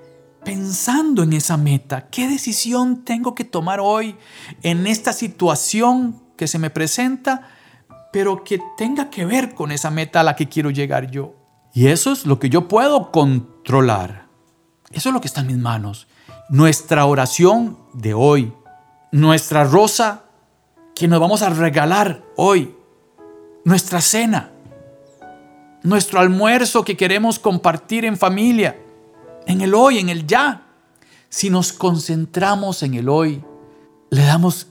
pensando 0.45 1.23
en 1.23 1.33
esa 1.33 1.57
meta. 1.57 2.11
¿Qué 2.11 2.29
decisión 2.29 3.07
tengo 3.07 3.35
que 3.35 3.45
tomar 3.45 3.81
hoy 3.81 4.17
en 4.63 4.87
esta 4.87 5.15
situación 5.15 6.23
que 6.37 6.47
se 6.47 6.59
me 6.59 6.69
presenta, 6.69 7.49
pero 8.13 8.45
que 8.45 8.61
tenga 8.77 9.09
que 9.09 9.25
ver 9.25 9.55
con 9.55 9.73
esa 9.73 9.91
meta 9.91 10.21
a 10.21 10.25
la 10.25 10.37
que 10.37 10.51
quiero 10.51 10.69
llegar 10.69 11.11
yo? 11.11 11.40
Y 11.73 11.87
eso 11.89 12.13
es 12.13 12.27
lo 12.27 12.39
que 12.39 12.51
yo 12.51 12.69
puedo 12.69 13.11
controlar. 13.11 14.27
Eso 14.91 15.09
es 15.11 15.13
lo 15.13 15.21
que 15.21 15.29
está 15.29 15.41
en 15.41 15.49
mis 15.49 15.59
manos. 15.59 16.09
Nuestra 16.49 17.05
oración 17.05 17.79
de 17.93 18.15
hoy, 18.15 18.53
nuestra 19.13 19.65
rosa 19.65 20.25
que 20.95 21.07
nos 21.07 21.21
vamos 21.21 21.43
a 21.43 21.51
regalar 21.51 22.23
hoy, 22.37 22.75
nuestra 23.65 24.01
cena, 24.01 24.51
nuestro 25.83 26.21
almuerzo 26.21 26.85
que 26.85 26.97
queremos 26.97 27.39
compartir 27.39 28.05
en 28.05 28.17
familia, 28.17 28.77
en 29.47 29.61
el 29.61 29.75
hoy, 29.75 29.99
en 29.99 30.09
el 30.09 30.27
ya. 30.27 30.67
si 31.29 31.49
nos 31.49 31.73
concentramos 31.73 32.83
en 32.83 32.95
el 32.95 33.09
hoy, 33.09 33.45
le 34.11 34.25
damos, 34.25 34.67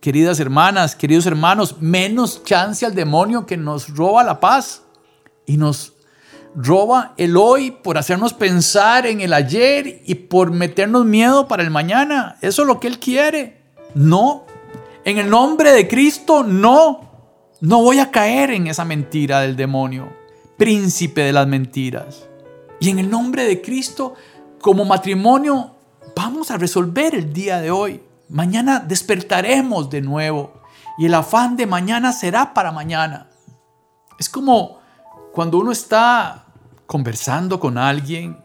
queridas 0.00 0.40
hermanas, 0.40 0.96
queridos 0.96 1.26
hermanos, 1.26 1.76
menos 1.80 2.42
chance 2.42 2.86
al 2.86 2.94
demonio 2.94 3.44
que 3.44 3.58
nos 3.58 3.94
roba 3.94 4.24
la 4.24 4.40
paz 4.40 4.82
y 5.44 5.58
nos 5.58 5.92
roba 6.54 7.14
el 7.16 7.36
hoy 7.36 7.70
por 7.70 7.98
hacernos 7.98 8.34
pensar 8.34 9.06
en 9.06 9.20
el 9.20 9.32
ayer 9.32 10.02
y 10.04 10.14
por 10.14 10.50
meternos 10.50 11.04
miedo 11.04 11.48
para 11.48 11.62
el 11.62 11.70
mañana. 11.70 12.36
Eso 12.40 12.62
es 12.62 12.68
lo 12.68 12.80
que 12.80 12.88
Él 12.88 12.98
quiere. 12.98 13.62
No, 13.94 14.46
en 15.04 15.18
el 15.18 15.30
nombre 15.30 15.72
de 15.72 15.88
Cristo, 15.88 16.42
no. 16.42 17.08
No 17.60 17.82
voy 17.82 17.98
a 17.98 18.10
caer 18.10 18.52
en 18.52 18.66
esa 18.68 18.84
mentira 18.84 19.40
del 19.40 19.54
demonio, 19.54 20.10
príncipe 20.56 21.22
de 21.22 21.32
las 21.32 21.46
mentiras. 21.46 22.26
Y 22.80 22.88
en 22.88 22.98
el 22.98 23.10
nombre 23.10 23.44
de 23.44 23.60
Cristo, 23.60 24.14
como 24.60 24.84
matrimonio, 24.86 25.76
vamos 26.16 26.50
a 26.50 26.56
resolver 26.56 27.14
el 27.14 27.32
día 27.32 27.60
de 27.60 27.70
hoy. 27.70 28.02
Mañana 28.28 28.80
despertaremos 28.80 29.90
de 29.90 30.00
nuevo 30.00 30.62
y 30.96 31.06
el 31.06 31.14
afán 31.14 31.56
de 31.56 31.66
mañana 31.66 32.12
será 32.12 32.54
para 32.54 32.72
mañana. 32.72 33.28
Es 34.18 34.28
como 34.28 34.79
cuando 35.32 35.58
uno 35.58 35.72
está 35.72 36.46
conversando 36.86 37.60
con 37.60 37.78
alguien, 37.78 38.36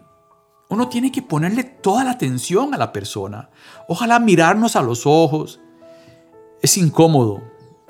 uno 0.68 0.88
tiene 0.88 1.12
que 1.12 1.22
ponerle 1.22 1.64
toda 1.64 2.04
la 2.04 2.12
atención 2.12 2.74
a 2.74 2.78
la 2.78 2.92
persona. 2.92 3.50
Ojalá 3.88 4.18
mirarnos 4.18 4.76
a 4.76 4.82
los 4.82 5.06
ojos. 5.06 5.60
Es 6.62 6.76
incómodo, 6.76 7.42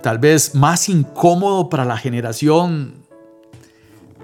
tal 0.03 0.19
vez 0.19 0.55
más 0.55 0.89
incómodo 0.89 1.69
para 1.69 1.85
la 1.85 1.97
generación 1.97 3.07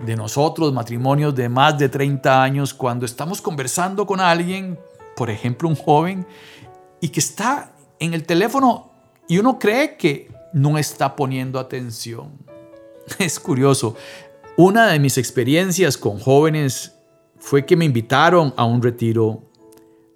de 0.05 0.17
nosotros, 0.17 0.73
matrimonios 0.73 1.35
de 1.35 1.49
más 1.49 1.79
de 1.79 1.89
30 1.89 2.43
años, 2.43 2.75
cuando 2.75 3.07
estamos 3.07 3.41
conversando 3.41 4.07
con 4.07 4.21
alguien, 4.21 4.79
por 5.17 5.31
ejemplo 5.31 5.69
un 5.69 5.77
joven, 5.77 6.27
y 7.01 7.09
que 7.09 7.21
está 7.21 7.73
en 7.99 8.15
el 8.15 8.25
teléfono 8.25 8.91
y 9.29 9.39
uno 9.39 9.59
cree 9.59 9.97
que 9.97 10.31
no 10.53 10.77
está 10.79 11.15
poniendo 11.17 11.59
atención. 11.59 12.33
Es 13.19 13.39
curioso. 13.41 13.97
Una 14.59 14.89
de 14.89 14.99
mis 14.99 15.17
experiencias 15.17 15.97
con 15.97 16.19
jóvenes 16.19 16.95
fue 17.39 17.65
que 17.65 17.75
me 17.75 17.87
invitaron 17.87 18.53
a 18.59 18.67
un 18.67 18.83
retiro 18.83 19.45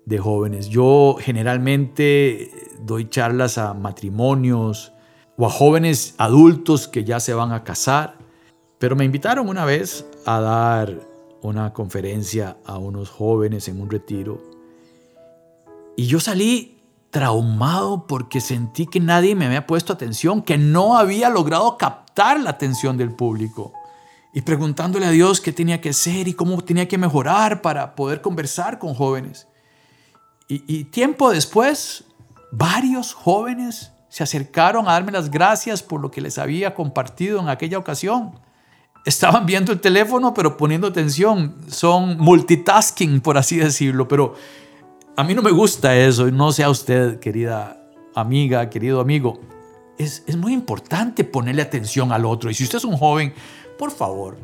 de 0.04 0.18
jóvenes. 0.18 0.68
Yo 0.68 1.16
generalmente 1.18 2.50
doy 2.84 3.08
charlas 3.08 3.56
a 3.56 3.72
matrimonios 3.72 4.92
o 5.38 5.46
a 5.46 5.50
jóvenes 5.50 6.14
adultos 6.18 6.86
que 6.86 7.02
ya 7.02 7.18
se 7.18 7.32
van 7.32 7.50
a 7.50 7.64
casar, 7.64 8.18
pero 8.78 8.94
me 8.94 9.06
invitaron 9.06 9.48
una 9.48 9.64
vez 9.64 10.04
a 10.26 10.38
dar 10.38 11.00
una 11.40 11.72
conferencia 11.72 12.58
a 12.66 12.76
unos 12.76 13.08
jóvenes 13.08 13.68
en 13.68 13.80
un 13.80 13.90
retiro. 13.90 14.42
Y 15.96 16.08
yo 16.08 16.20
salí 16.20 16.76
traumado 17.08 18.06
porque 18.06 18.42
sentí 18.42 18.86
que 18.86 19.00
nadie 19.00 19.34
me 19.34 19.46
había 19.46 19.66
puesto 19.66 19.94
atención, 19.94 20.42
que 20.42 20.58
no 20.58 20.98
había 20.98 21.30
logrado 21.30 21.78
captar 21.78 22.38
la 22.38 22.50
atención 22.50 22.98
del 22.98 23.12
público 23.12 23.72
y 24.32 24.42
preguntándole 24.42 25.06
a 25.06 25.10
Dios 25.10 25.40
qué 25.40 25.52
tenía 25.52 25.80
que 25.80 25.90
hacer 25.90 26.28
y 26.28 26.34
cómo 26.34 26.62
tenía 26.62 26.86
que 26.86 26.98
mejorar 26.98 27.62
para 27.62 27.94
poder 27.94 28.20
conversar 28.20 28.78
con 28.78 28.94
jóvenes. 28.94 29.48
Y, 30.48 30.84
tiempo 30.84 31.30
después, 31.30 32.04
varios 32.52 33.12
jóvenes 33.14 33.92
se 34.08 34.22
acercaron 34.22 34.88
a 34.88 34.92
darme 34.92 35.10
las 35.10 35.30
gracias 35.30 35.82
por 35.82 36.00
lo 36.00 36.10
que 36.10 36.20
les 36.20 36.38
había 36.38 36.72
compartido 36.74 37.40
en 37.40 37.48
aquella 37.48 37.78
ocasión. 37.78 38.38
Estaban 39.04 39.44
viendo 39.44 39.72
el 39.72 39.80
teléfono, 39.80 40.34
pero 40.34 40.56
poniendo 40.56 40.86
atención. 40.86 41.56
Son 41.68 42.16
multitasking, 42.18 43.20
por 43.20 43.38
así 43.38 43.56
decirlo. 43.56 44.06
Pero 44.06 44.34
a 45.16 45.24
mí 45.24 45.34
no 45.34 45.42
me 45.42 45.50
gusta 45.50 45.96
eso. 45.96 46.30
No 46.30 46.52
sea 46.52 46.70
usted, 46.70 47.18
querida 47.18 47.82
amiga, 48.14 48.70
querido 48.70 49.00
amigo. 49.00 49.40
Es, 49.98 50.22
es 50.26 50.36
muy 50.36 50.52
importante 50.52 51.24
ponerle 51.24 51.62
atención 51.62 52.12
al 52.12 52.24
otro. 52.24 52.50
Y 52.50 52.54
si 52.54 52.64
usted 52.64 52.78
es 52.78 52.84
un 52.84 52.96
joven, 52.96 53.34
por 53.78 53.90
favor, 53.90 54.38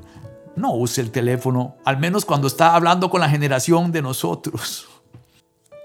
no 0.56 0.74
use 0.74 1.00
el 1.00 1.10
teléfono, 1.10 1.76
al 1.84 1.98
menos 1.98 2.24
cuando 2.24 2.46
está 2.46 2.74
hablando 2.74 3.10
con 3.10 3.20
la 3.20 3.28
generación 3.28 3.92
de 3.92 4.02
nosotros. 4.02 4.88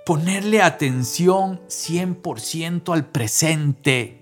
Ponerle 0.06 0.62
atención 0.62 1.62
100% 1.68 2.94
al 2.94 3.06
presente, 3.06 4.22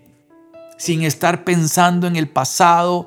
sin 0.78 1.04
estar 1.04 1.44
pensando 1.44 2.08
en 2.08 2.16
el 2.16 2.30
pasado 2.30 3.06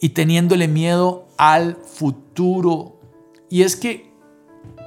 y 0.00 0.10
teniéndole 0.10 0.68
miedo 0.68 1.28
al 1.36 1.76
futuro. 1.76 3.00
Y 3.48 3.62
es 3.62 3.76
que, 3.76 4.12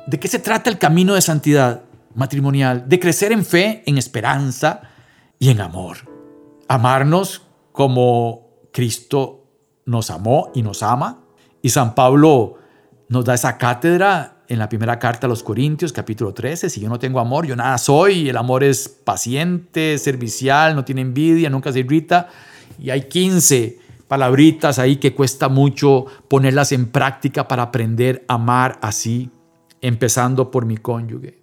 ¿de 0.08 0.20
qué 0.20 0.28
se 0.28 0.40
trata 0.40 0.70
el 0.70 0.78
camino 0.78 1.14
de 1.14 1.22
santidad 1.22 1.84
matrimonial? 2.14 2.88
De 2.88 3.00
crecer 3.00 3.32
en 3.32 3.46
fe, 3.46 3.84
en 3.86 3.98
esperanza 3.98 4.82
y 5.40 5.50
en 5.50 5.62
amor. 5.62 5.98
Amarnos 6.68 7.44
como 7.72 8.48
Cristo 8.72 9.45
nos 9.86 10.10
amó 10.10 10.52
y 10.54 10.62
nos 10.62 10.84
ama. 10.84 11.22
Y 11.62 11.70
San 11.70 11.96
Pablo 11.96 12.56
nos 13.08 13.26
da 13.26 13.34
esa 13.34 13.58
cátedra 13.58 14.44
en 14.48 14.60
la 14.60 14.70
primera 14.70 15.00
carta 15.00 15.28
a 15.28 15.30
los 15.30 15.44
Corintios, 15.44 15.94
capítulo 15.94 16.34
13. 16.34 16.70
Si 16.70 16.80
yo 16.80 16.90
no 16.90 17.00
tengo 17.00 17.20
amor, 17.20 17.46
yo 17.46 17.56
nada 17.56 17.78
soy. 17.78 18.30
El 18.30 18.38
amor 18.38 18.64
es 18.64 18.90
paciente, 18.90 19.98
servicial, 19.98 20.76
no 20.76 20.86
tiene 20.86 21.02
envidia, 21.02 21.50
nunca 21.50 21.72
se 21.72 21.80
irrita. 21.80 22.30
Y 22.80 22.90
hay 22.90 23.04
15 23.04 23.80
palabritas 24.08 24.78
ahí 24.80 24.98
que 24.98 25.16
cuesta 25.16 25.50
mucho 25.50 26.06
ponerlas 26.28 26.72
en 26.72 26.88
práctica 26.88 27.48
para 27.48 27.64
aprender 27.64 28.24
a 28.28 28.36
amar 28.36 28.78
así, 28.82 29.32
empezando 29.82 30.52
por 30.52 30.66
mi 30.66 30.78
cónyuge. 30.78 31.42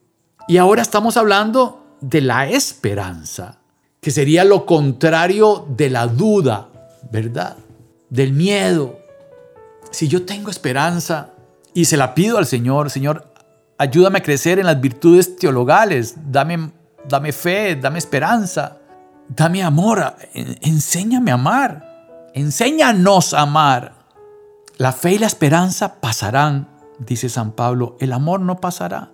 Y 0.49 0.59
ahora 0.59 0.83
estamos 0.83 1.17
hablando 1.17 1.97
de 2.01 2.21
la 2.21 2.49
esperanza, 2.49 3.61
que 4.01 4.11
sería 4.11 4.45
lo 4.45 4.67
contrario 4.67 5.67
de 5.69 5.91
la 5.91 6.07
duda, 6.07 6.69
¿verdad? 7.11 7.57
Del 8.13 8.35
miedo. 8.35 9.01
Si 9.91 10.07
yo 10.07 10.27
tengo 10.27 10.51
esperanza 10.51 11.31
y 11.73 11.87
se 11.87 11.97
la 11.97 12.15
pido 12.15 12.37
al 12.37 12.45
Señor, 12.45 12.91
Señor, 12.91 13.33
ayúdame 13.79 14.19
a 14.19 14.23
crecer 14.23 14.59
en 14.59 14.67
las 14.67 14.79
virtudes 14.83 15.37
teologales, 15.37 16.17
dame, 16.31 16.73
dame 17.09 17.33
fe, 17.33 17.75
dame 17.75 17.99
esperanza, 17.99 18.77
dame 19.29 19.63
amor, 19.63 20.15
enséñame 20.35 21.31
a 21.31 21.35
amar, 21.35 22.31
enséñanos 22.35 23.33
a 23.33 23.41
amar. 23.41 23.95
La 24.77 24.93
fe 24.93 25.13
y 25.13 25.19
la 25.19 25.27
esperanza 25.27 25.99
pasarán, 26.01 26.69
dice 26.99 27.31
San 27.31 27.53
Pablo, 27.53 27.97
el 27.99 28.13
amor 28.13 28.41
no 28.41 28.59
pasará. 28.59 29.13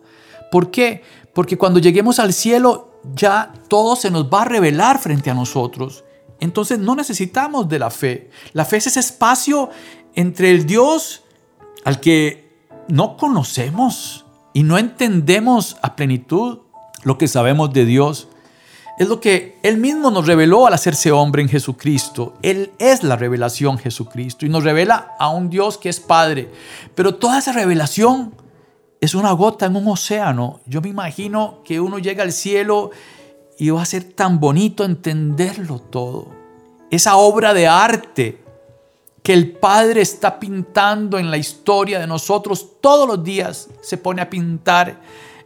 ¿Por 0.50 0.72
qué? 0.72 1.02
Porque 1.34 1.56
cuando 1.56 1.78
lleguemos 1.78 2.18
al 2.18 2.32
cielo 2.32 3.00
ya 3.14 3.52
todo 3.68 3.94
se 3.94 4.11
nos 4.11 4.24
va 4.24 4.42
a 4.42 4.46
revelar 4.46 4.98
frente 4.98 5.30
a 5.30 5.34
nosotros. 5.34 6.04
Entonces 6.40 6.79
no 6.79 6.94
necesitamos 6.94 7.68
de 7.68 7.79
la 7.79 7.90
fe. 7.90 8.31
La 8.53 8.64
fe 8.64 8.77
es 8.77 8.87
ese 8.87 9.01
espacio 9.01 9.70
entre 10.14 10.51
el 10.51 10.66
Dios 10.66 11.22
al 11.85 12.01
que 12.01 12.48
no 12.88 13.16
conocemos 13.16 14.24
y 14.53 14.62
no 14.62 14.79
entendemos 14.79 15.77
a 15.83 15.96
plenitud 15.96 16.61
lo 17.03 17.18
que 17.18 17.29
sabemos 17.29 17.72
de 17.72 17.85
Dios. 17.85 18.29
Es 18.98 19.09
lo 19.09 19.20
que 19.20 19.59
Él 19.62 19.77
mismo 19.77 20.11
nos 20.11 20.27
reveló 20.27 20.66
al 20.66 20.74
hacerse 20.74 21.12
hombre 21.12 21.42
en 21.42 21.48
Jesucristo. 21.48 22.35
Él 22.42 22.72
es 22.79 23.05
la 23.05 23.14
revelación 23.14 23.79
Jesucristo 23.79 24.44
y 24.44 24.48
nos 24.48 24.64
revela 24.64 25.14
a 25.20 25.31
un 25.31 25.51
Dios 25.51 25.79
que 25.79 25.88
es 25.88 26.01
Padre. 26.01 26.51
Pero 26.96 27.14
toda 27.14 27.38
esa 27.38 27.53
revelación 27.53 28.35
es 29.01 29.14
una 29.14 29.31
gota 29.33 29.66
en 29.66 29.77
un 29.77 29.87
océano. 29.87 30.61
Yo 30.66 30.81
me 30.81 30.88
imagino 30.88 31.61
que 31.64 31.79
uno 31.79 31.98
llega 32.01 32.24
al 32.24 32.33
cielo 32.33 32.90
y 33.58 33.70
va 33.70 33.82
a 33.82 33.86
ser 33.86 34.04
tan 34.04 34.38
bonito 34.38 34.84
entenderlo 34.84 35.80
todo. 35.80 36.28
Esa 36.90 37.16
obra 37.16 37.52
de 37.52 37.66
arte 37.66 38.42
que 39.22 39.34
el 39.34 39.52
Padre 39.52 40.00
está 40.00 40.38
pintando 40.38 41.18
en 41.18 41.30
la 41.30 41.36
historia 41.36 41.98
de 41.98 42.06
nosotros 42.06 42.80
todos 42.80 43.06
los 43.06 43.22
días, 43.22 43.68
se 43.82 43.98
pone 43.98 44.22
a 44.22 44.30
pintar 44.30 45.00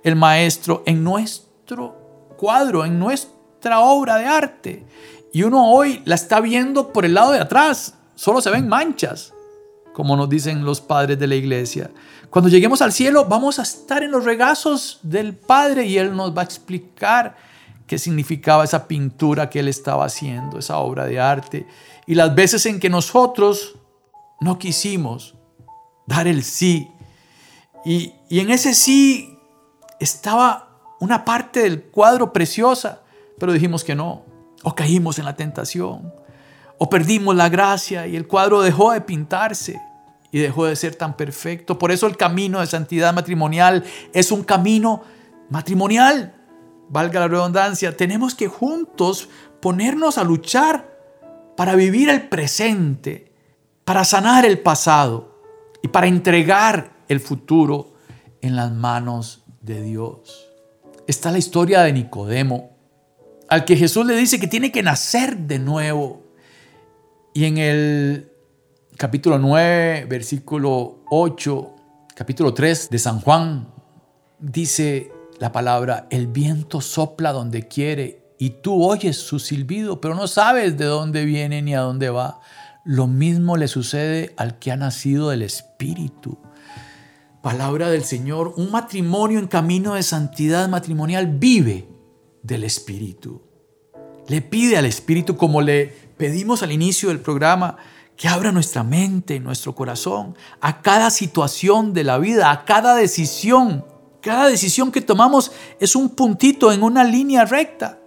el 0.04 0.14
Maestro 0.14 0.82
en 0.86 1.02
nuestro 1.02 2.34
cuadro, 2.36 2.84
en 2.84 2.98
nuestra 2.98 3.80
obra 3.80 4.16
de 4.18 4.26
arte. 4.26 4.86
Y 5.32 5.42
uno 5.42 5.72
hoy 5.72 6.02
la 6.04 6.14
está 6.14 6.40
viendo 6.40 6.92
por 6.92 7.04
el 7.04 7.14
lado 7.14 7.32
de 7.32 7.40
atrás, 7.40 7.94
solo 8.14 8.40
se 8.40 8.50
ven 8.50 8.68
manchas, 8.68 9.32
como 9.94 10.16
nos 10.16 10.28
dicen 10.28 10.64
los 10.64 10.80
padres 10.80 11.18
de 11.18 11.26
la 11.26 11.34
iglesia. 11.34 11.90
Cuando 12.30 12.50
lleguemos 12.50 12.82
al 12.82 12.92
cielo 12.92 13.24
vamos 13.24 13.58
a 13.58 13.62
estar 13.62 14.02
en 14.02 14.10
los 14.10 14.24
regazos 14.24 15.00
del 15.02 15.34
Padre 15.34 15.86
y 15.86 15.98
Él 15.98 16.14
nos 16.14 16.36
va 16.36 16.42
a 16.42 16.44
explicar 16.44 17.36
qué 17.92 17.98
significaba 17.98 18.64
esa 18.64 18.88
pintura 18.88 19.50
que 19.50 19.60
él 19.60 19.68
estaba 19.68 20.06
haciendo, 20.06 20.58
esa 20.58 20.78
obra 20.78 21.04
de 21.04 21.20
arte, 21.20 21.66
y 22.06 22.14
las 22.14 22.34
veces 22.34 22.64
en 22.64 22.80
que 22.80 22.88
nosotros 22.88 23.74
no 24.40 24.58
quisimos 24.58 25.34
dar 26.06 26.26
el 26.26 26.42
sí. 26.42 26.90
Y, 27.84 28.14
y 28.30 28.40
en 28.40 28.50
ese 28.50 28.72
sí 28.72 29.36
estaba 30.00 30.70
una 31.00 31.22
parte 31.22 31.60
del 31.60 31.82
cuadro 31.82 32.32
preciosa, 32.32 33.02
pero 33.38 33.52
dijimos 33.52 33.84
que 33.84 33.94
no, 33.94 34.24
o 34.62 34.74
caímos 34.74 35.18
en 35.18 35.26
la 35.26 35.36
tentación, 35.36 36.14
o 36.78 36.88
perdimos 36.88 37.36
la 37.36 37.50
gracia 37.50 38.06
y 38.06 38.16
el 38.16 38.26
cuadro 38.26 38.62
dejó 38.62 38.92
de 38.92 39.02
pintarse 39.02 39.78
y 40.30 40.38
dejó 40.38 40.64
de 40.64 40.76
ser 40.76 40.94
tan 40.94 41.14
perfecto. 41.14 41.78
Por 41.78 41.92
eso 41.92 42.06
el 42.06 42.16
camino 42.16 42.60
de 42.60 42.66
santidad 42.66 43.12
matrimonial 43.12 43.84
es 44.14 44.32
un 44.32 44.44
camino 44.44 45.02
matrimonial, 45.50 46.36
valga 46.88 47.20
la 47.20 47.28
redundancia, 47.28 47.96
tenemos 47.96 48.34
que 48.34 48.48
juntos 48.48 49.28
ponernos 49.60 50.18
a 50.18 50.24
luchar 50.24 50.92
para 51.56 51.74
vivir 51.74 52.08
el 52.08 52.28
presente, 52.28 53.32
para 53.84 54.04
sanar 54.04 54.44
el 54.44 54.58
pasado 54.58 55.40
y 55.82 55.88
para 55.88 56.06
entregar 56.06 56.92
el 57.08 57.20
futuro 57.20 57.94
en 58.40 58.56
las 58.56 58.72
manos 58.72 59.44
de 59.60 59.82
Dios. 59.82 60.48
Está 61.06 61.30
la 61.30 61.38
historia 61.38 61.82
de 61.82 61.92
Nicodemo, 61.92 62.70
al 63.48 63.64
que 63.64 63.76
Jesús 63.76 64.06
le 64.06 64.16
dice 64.16 64.40
que 64.40 64.46
tiene 64.46 64.72
que 64.72 64.82
nacer 64.82 65.36
de 65.36 65.58
nuevo. 65.58 66.22
Y 67.34 67.44
en 67.44 67.58
el 67.58 68.32
capítulo 68.96 69.38
9, 69.38 70.06
versículo 70.06 71.02
8, 71.10 71.74
capítulo 72.14 72.54
3 72.54 72.90
de 72.90 72.98
San 72.98 73.20
Juan, 73.20 73.68
dice 74.38 75.12
la 75.42 75.50
palabra, 75.50 76.06
el 76.10 76.28
viento 76.28 76.80
sopla 76.80 77.32
donde 77.32 77.66
quiere 77.66 78.22
y 78.38 78.50
tú 78.62 78.84
oyes 78.84 79.16
su 79.16 79.40
silbido, 79.40 80.00
pero 80.00 80.14
no 80.14 80.28
sabes 80.28 80.78
de 80.78 80.84
dónde 80.84 81.24
viene 81.24 81.62
ni 81.62 81.74
a 81.74 81.80
dónde 81.80 82.10
va. 82.10 82.38
Lo 82.84 83.08
mismo 83.08 83.56
le 83.56 83.66
sucede 83.66 84.34
al 84.36 84.60
que 84.60 84.70
ha 84.70 84.76
nacido 84.76 85.30
del 85.30 85.42
Espíritu. 85.42 86.38
Palabra 87.42 87.90
del 87.90 88.04
Señor, 88.04 88.54
un 88.56 88.70
matrimonio 88.70 89.40
en 89.40 89.48
camino 89.48 89.94
de 89.94 90.04
santidad 90.04 90.68
matrimonial 90.68 91.26
vive 91.26 91.88
del 92.44 92.62
Espíritu. 92.62 93.42
Le 94.28 94.42
pide 94.42 94.76
al 94.76 94.86
Espíritu, 94.86 95.36
como 95.36 95.60
le 95.60 95.88
pedimos 96.16 96.62
al 96.62 96.70
inicio 96.70 97.08
del 97.08 97.18
programa, 97.18 97.78
que 98.16 98.28
abra 98.28 98.52
nuestra 98.52 98.84
mente, 98.84 99.40
nuestro 99.40 99.74
corazón, 99.74 100.36
a 100.60 100.82
cada 100.82 101.10
situación 101.10 101.94
de 101.94 102.04
la 102.04 102.18
vida, 102.18 102.52
a 102.52 102.64
cada 102.64 102.94
decisión. 102.94 103.90
Cada 104.22 104.48
decisión 104.48 104.92
que 104.92 105.00
tomamos 105.00 105.50
es 105.80 105.96
un 105.96 106.10
puntito 106.10 106.72
en 106.72 106.84
una 106.84 107.02
línea 107.02 107.44
recta 107.44 107.98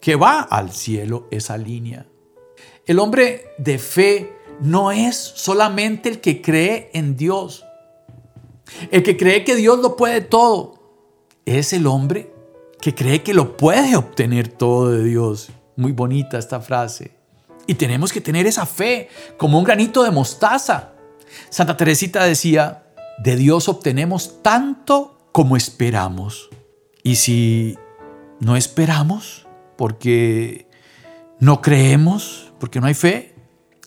que 0.00 0.16
va 0.16 0.40
al 0.40 0.72
cielo 0.72 1.28
esa 1.30 1.56
línea. 1.56 2.04
El 2.84 2.98
hombre 2.98 3.54
de 3.56 3.78
fe 3.78 4.36
no 4.60 4.90
es 4.90 5.16
solamente 5.16 6.08
el 6.08 6.20
que 6.20 6.42
cree 6.42 6.90
en 6.94 7.16
Dios, 7.16 7.64
el 8.90 9.04
que 9.04 9.16
cree 9.16 9.44
que 9.44 9.54
Dios 9.54 9.78
lo 9.78 9.96
puede 9.96 10.20
todo. 10.20 10.74
Es 11.44 11.72
el 11.72 11.86
hombre 11.86 12.32
que 12.80 12.96
cree 12.96 13.22
que 13.22 13.32
lo 13.32 13.56
puede 13.56 13.94
obtener 13.94 14.48
todo 14.48 14.90
de 14.90 15.04
Dios. 15.04 15.50
Muy 15.76 15.92
bonita 15.92 16.38
esta 16.38 16.60
frase. 16.60 17.12
Y 17.68 17.74
tenemos 17.74 18.12
que 18.12 18.20
tener 18.20 18.48
esa 18.48 18.66
fe 18.66 19.08
como 19.36 19.58
un 19.58 19.64
granito 19.64 20.02
de 20.02 20.10
mostaza. 20.10 20.92
Santa 21.50 21.76
Teresita 21.76 22.24
decía, 22.24 22.86
de 23.18 23.36
Dios 23.36 23.68
obtenemos 23.68 24.42
tanto 24.42 25.15
como 25.36 25.58
esperamos. 25.58 26.48
Y 27.02 27.16
si 27.16 27.76
no 28.40 28.56
esperamos, 28.56 29.46
porque 29.76 30.66
no 31.40 31.60
creemos, 31.60 32.54
porque 32.58 32.80
no 32.80 32.86
hay 32.86 32.94
fe, 32.94 33.34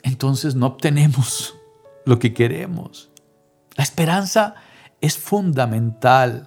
entonces 0.03 0.53
no 0.53 0.67
obtenemos 0.67 1.55
lo 2.05 2.19
que 2.19 2.35
queremos. 2.35 3.09
La 3.75 3.83
esperanza 3.83 4.53
es 5.01 5.17
fundamental. 5.17 6.45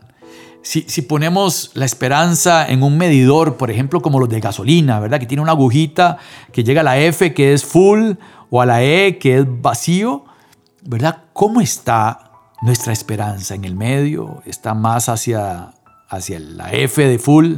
Si, 0.63 1.03
ponemos 1.03 1.73
la 1.75 1.85
esperanza 1.85 2.69
en 2.69 2.85
un 2.85 2.97
medidor, 2.97 3.57
por 3.57 3.73
ejemplo, 3.73 4.03
como 4.03 4.21
los 4.21 4.29
de 4.29 4.39
gasolina, 4.39 5.01
¿verdad? 5.01 5.19
Que 5.19 5.27
tiene 5.27 5.43
una 5.43 5.51
agujita 5.51 6.19
que 6.53 6.63
llega 6.63 6.83
a 6.83 6.85
la 6.85 7.01
F 7.01 7.35
que 7.35 7.55
es 7.55 7.65
full 7.65 8.13
o 8.51 8.63
a 8.63 8.67
la 8.67 8.85
E 8.85 9.19
que 9.19 9.39
es 9.39 9.47
vacío, 9.49 10.27
¿verdad? 10.85 11.25
¿Cómo 11.33 11.61
está 11.61 12.32
nuestra 12.63 12.93
esperanza 12.93 13.55
en 13.55 13.65
el 13.65 13.75
medio? 13.75 14.43
¿Está 14.47 14.73
más 14.73 15.09
hacia, 15.09 15.75
hacia 16.09 16.41
la 16.41 16.73
F 16.73 17.07
de 17.07 17.19
full 17.19 17.57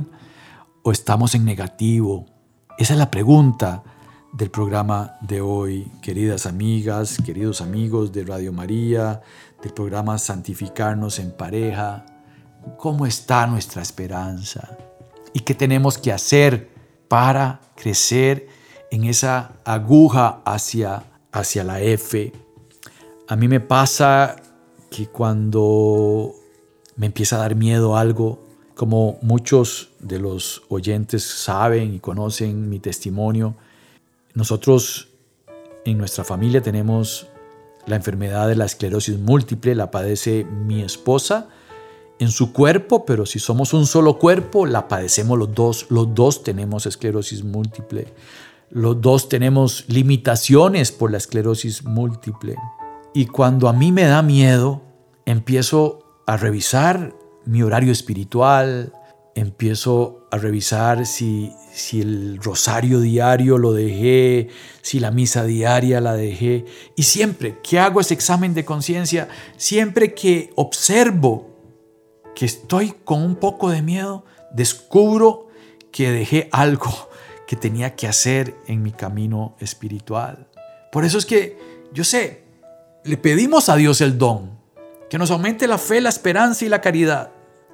o 0.83 0.91
estamos 0.91 1.35
en 1.35 1.45
negativo? 1.45 2.27
Esa 2.79 2.95
es 2.95 2.99
la 2.99 3.11
pregunta 3.11 3.85
del 4.33 4.51
programa 4.51 5.17
de 5.21 5.41
hoy, 5.41 5.93
queridas 6.03 6.47
amigas, 6.47 7.19
queridos 7.25 7.61
amigos 7.61 8.13
de 8.13 8.25
Radio 8.25 8.53
María, 8.53 9.21
del 9.63 9.73
programa 9.73 10.19
Santificarnos 10.19 11.21
en 11.21 11.31
pareja. 11.31 12.05
¿Cómo 12.79 13.07
está 13.07 13.47
nuestra 13.47 13.83
esperanza? 13.83 14.77
¿Y 15.35 15.41
qué 15.41 15.55
tenemos 15.55 15.99
que 15.99 16.13
hacer 16.13 16.71
para 17.09 17.61
crecer 17.77 18.49
en 18.91 19.05
esa 19.05 19.53
aguja 19.65 20.41
hacia, 20.45 21.05
hacia 21.31 21.63
la 21.63 21.81
F? 21.81 22.33
A 23.29 23.37
mí 23.37 23.49
me 23.49 23.61
pasa 23.61 24.37
que 24.95 25.09
cuando 25.09 26.37
me 26.95 27.07
empieza 27.07 27.35
a 27.35 27.41
dar 27.41 27.57
miedo 27.57 27.97
algo, 27.97 28.39
como 28.77 29.19
muchos 29.23 29.91
de 29.99 30.21
los 30.21 30.63
oyentes 30.69 31.25
saben 31.25 31.95
y 31.95 31.99
conocen 31.99 32.69
mi 32.69 32.79
testimonio, 32.79 33.57
nosotros 34.35 35.09
en 35.85 35.99
nuestra 35.99 36.23
familia 36.23 36.63
tenemos 36.63 37.27
la 37.87 37.97
enfermedad 37.97 38.47
de 38.47 38.55
la 38.55 38.67
esclerosis 38.67 39.19
múltiple, 39.19 39.75
la 39.75 39.91
padece 39.91 40.45
mi 40.45 40.83
esposa 40.83 41.49
en 42.21 42.31
su 42.31 42.53
cuerpo, 42.53 43.05
pero 43.05 43.27
si 43.27 43.41
somos 43.41 43.75
un 43.75 43.87
solo 43.87 44.21
cuerpo, 44.21 44.65
la 44.65 44.87
padecemos 44.87 45.37
los 45.37 45.53
dos. 45.53 45.87
Los 45.89 46.15
dos 46.15 46.45
tenemos 46.45 46.87
esclerosis 46.87 47.43
múltiple. 47.43 48.15
Los 48.71 49.01
dos 49.01 49.29
tenemos 49.29 49.87
limitaciones 49.89 50.93
por 50.93 51.11
la 51.11 51.19
esclerosis 51.19 51.85
múltiple. 51.85 52.55
Y 53.17 53.27
cuando 53.27 53.69
a 53.69 53.73
mí 53.73 53.93
me 53.93 54.03
da 54.03 54.23
miedo, 54.23 54.83
empiezo 55.25 56.23
a 56.27 56.37
revisar 56.37 57.15
mi 57.47 57.63
horario 57.63 57.93
espiritual, 57.93 58.93
empiezo 59.37 60.27
a 60.33 60.37
revisar 60.37 61.07
si, 61.07 61.53
si 61.73 62.01
el 62.01 62.39
rosario 62.43 62.99
diario 62.99 63.57
lo 63.59 63.73
dejé, 63.73 64.49
si 64.83 64.99
la 64.99 65.13
misa 65.13 65.45
diaria 65.45 66.01
la 66.01 66.15
dejé. 66.15 66.65
Y 66.97 67.05
siempre 67.05 67.61
que 67.63 67.79
hago 67.79 68.01
ese 68.01 68.15
examen 68.15 68.53
de 68.53 68.65
conciencia, 68.65 69.29
siempre 69.57 70.13
que 70.13 70.53
observo 70.57 71.51
que 72.35 72.47
estoy 72.47 72.95
con 73.05 73.23
un 73.23 73.37
poco 73.37 73.71
de 73.71 73.83
miedo, 73.83 74.25
descubro 74.53 75.47
que 75.93 76.11
dejé 76.11 76.49
algo 76.51 76.91
que 77.47 77.55
tenía 77.55 77.95
que 77.95 78.09
hacer 78.09 78.57
en 78.67 78.83
mi 78.83 78.91
camino 78.91 79.55
espiritual. 79.61 80.49
Por 80.91 81.05
eso 81.05 81.19
es 81.19 81.27
que, 81.27 81.59
yo 81.93 82.03
sé, 82.03 82.44
le 83.05 83.19
pedimos 83.19 83.69
a 83.69 83.77
Dios 83.77 84.01
el 84.01 84.19
don, 84.19 84.51
que 85.11 85.19
nos 85.19 85.31
aumente 85.31 85.67
la 85.67 85.79
fe, 85.79 86.01
la 86.01 86.09
esperanza 86.09 86.65
y 86.65 86.69
la 86.69 86.81
caridad, 86.81 87.31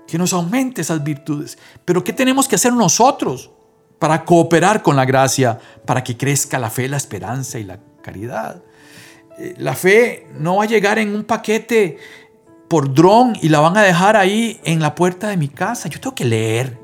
que 0.07 0.19
nos 0.19 0.33
aumente 0.33 0.81
esas 0.81 1.03
virtudes. 1.03 1.57
Pero 1.85 2.03
¿qué 2.03 2.13
tenemos 2.13 2.49
que 2.49 2.57
hacer 2.57 2.73
nosotros 2.73 3.51
para 3.99 4.25
cooperar 4.25 4.83
con 4.83 4.97
la 4.97 5.05
gracia, 5.05 5.59
para 5.87 6.03
que 6.03 6.17
crezca 6.17 6.59
la 6.59 6.69
fe, 6.69 6.89
la 6.89 6.97
esperanza 6.97 7.59
y 7.59 7.65
la 7.65 7.79
caridad? 8.03 8.61
Eh, 9.39 9.55
la 9.59 9.75
fe 9.75 10.27
no 10.39 10.57
va 10.57 10.65
a 10.65 10.67
llegar 10.67 10.99
en 10.99 11.15
un 11.15 11.25
paquete 11.25 11.99
por 12.69 12.93
dron 12.93 13.37
y 13.41 13.49
la 13.49 13.61
van 13.61 13.77
a 13.77 13.83
dejar 13.83 14.17
ahí 14.17 14.61
en 14.65 14.81
la 14.81 14.95
puerta 14.97 15.29
de 15.29 15.37
mi 15.37 15.49
casa. 15.49 15.89
Yo 15.89 16.01
tengo 16.01 16.15
que 16.15 16.25
leer, 16.25 16.77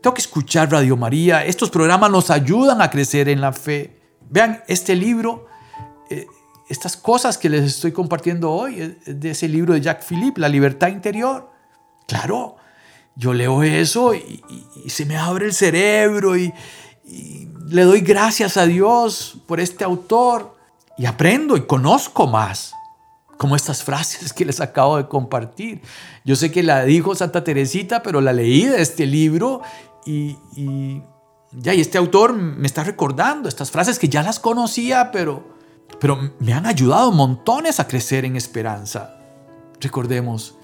tengo 0.00 0.14
que 0.14 0.22
escuchar 0.22 0.72
Radio 0.72 0.96
María. 0.96 1.44
Estos 1.44 1.68
programas 1.68 2.10
nos 2.10 2.30
ayudan 2.30 2.80
a 2.80 2.90
crecer 2.90 3.28
en 3.28 3.42
la 3.42 3.52
fe. 3.52 4.00
Vean, 4.30 4.62
este 4.68 4.96
libro 4.96 5.49
estas 6.70 6.96
cosas 6.96 7.36
que 7.36 7.48
les 7.48 7.64
estoy 7.64 7.90
compartiendo 7.90 8.52
hoy, 8.52 8.96
de 9.04 9.30
ese 9.30 9.48
libro 9.48 9.74
de 9.74 9.80
Jacques 9.80 10.06
Philippe, 10.06 10.40
La 10.40 10.48
libertad 10.48 10.88
interior. 10.88 11.50
Claro, 12.06 12.56
yo 13.16 13.34
leo 13.34 13.64
eso 13.64 14.14
y, 14.14 14.42
se 14.86 15.04
me 15.04 15.16
abre 15.16 15.46
el 15.46 15.52
cerebro 15.52 16.36
y, 16.36 16.54
le 17.66 17.82
doy 17.82 18.00
gracias 18.00 18.56
a 18.56 18.66
Dios 18.66 19.38
por 19.46 19.58
este 19.58 19.82
autor 19.82 20.56
y 20.96 21.06
aprendo 21.06 21.56
y 21.56 21.62
conozco 21.62 22.26
más 22.28 22.72
como 23.36 23.56
estas 23.56 23.82
frases 23.82 24.32
que 24.32 24.44
les 24.44 24.60
acabo 24.60 24.96
de 24.96 25.08
compartir. 25.08 25.82
Yo 26.24 26.36
sé 26.36 26.52
que 26.52 26.62
la 26.62 26.84
dijo 26.84 27.16
Santa 27.16 27.42
Teresita, 27.42 28.02
pero 28.02 28.20
la 28.20 28.32
leí 28.32 28.64
de 28.64 28.80
este 28.80 29.06
libro 29.06 29.62
y, 30.06 30.36
y 30.54 31.02
ya, 31.52 31.74
y 31.74 31.80
este 31.80 31.98
autor 31.98 32.32
me 32.32 32.66
está 32.66 32.84
recordando 32.84 33.48
estas 33.48 33.72
frases 33.72 33.98
que 33.98 34.08
ya 34.08 34.22
las 34.22 34.38
conocía, 34.38 35.10
pero, 35.10 35.58
pero 35.98 36.32
me 36.38 36.52
han 36.52 36.66
ayudado 36.66 37.10
montones 37.12 37.80
a 37.80 37.88
crecer 37.88 38.24
en 38.24 38.36
esperanza. 38.36 39.16
Recordemos, 39.80 40.54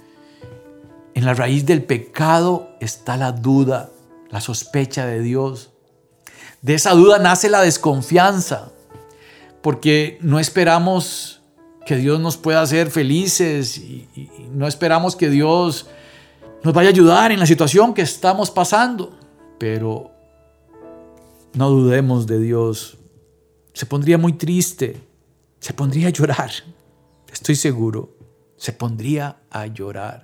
en 1.15 1.25
la 1.25 1.35
raíz 1.35 1.65
del 1.65 1.83
pecado 1.83 2.77
está 2.81 3.17
la 3.17 3.33
duda, 3.33 3.91
la 4.31 4.41
sospecha 4.41 5.07
de 5.07 5.23
Dios. 5.23 5.71
De 6.61 6.75
esa 6.75 6.93
duda 6.93 7.19
nace 7.19 7.49
la 7.49 7.63
desconfianza, 7.63 8.73
porque 9.63 10.19
no 10.21 10.39
esperamos 10.39 11.41
que 11.87 11.97
Dios 11.97 12.21
nos 12.21 12.37
pueda 12.37 12.61
hacer 12.61 12.91
felices 12.91 13.79
y, 13.79 14.09
no 14.53 14.67
esperamos 14.67 15.17
que 15.17 15.31
Dios 15.31 15.87
nos 16.63 16.75
vaya 16.75 16.89
a 16.89 16.93
ayudar 16.93 17.33
en 17.33 17.39
la 17.39 17.47
situación 17.47 17.95
que 17.95 18.03
estamos 18.03 18.51
pasando. 18.51 19.17
Pero 19.59 20.11
no 21.55 21.71
dudemos 21.71 22.27
de 22.27 22.41
Dios. 22.41 22.99
Se 23.73 23.87
pondría 23.87 24.19
muy 24.19 24.35
triste 24.35 25.06
se 25.67 25.75
pondría 25.75 26.07
a 26.07 26.11
llorar. 26.11 26.51
Estoy 27.33 27.57
seguro, 27.57 28.11
se 28.57 28.73
pondría 28.73 29.39
a 29.51 29.67
llorar. 29.67 30.23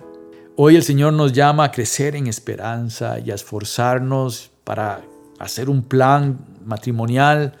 Hoy 0.55 0.77
el 0.77 0.83
Señor 0.83 1.11
nos 1.11 1.33
llama 1.33 1.65
a 1.65 1.71
crecer 1.71 2.15
en 2.15 2.27
esperanza 2.27 3.19
y 3.19 3.29
a 3.29 3.35
esforzarnos 3.35 4.51
para 4.63 5.01
hacer 5.39 5.69
un 5.69 5.83
plan 5.83 6.39
matrimonial, 6.63 7.57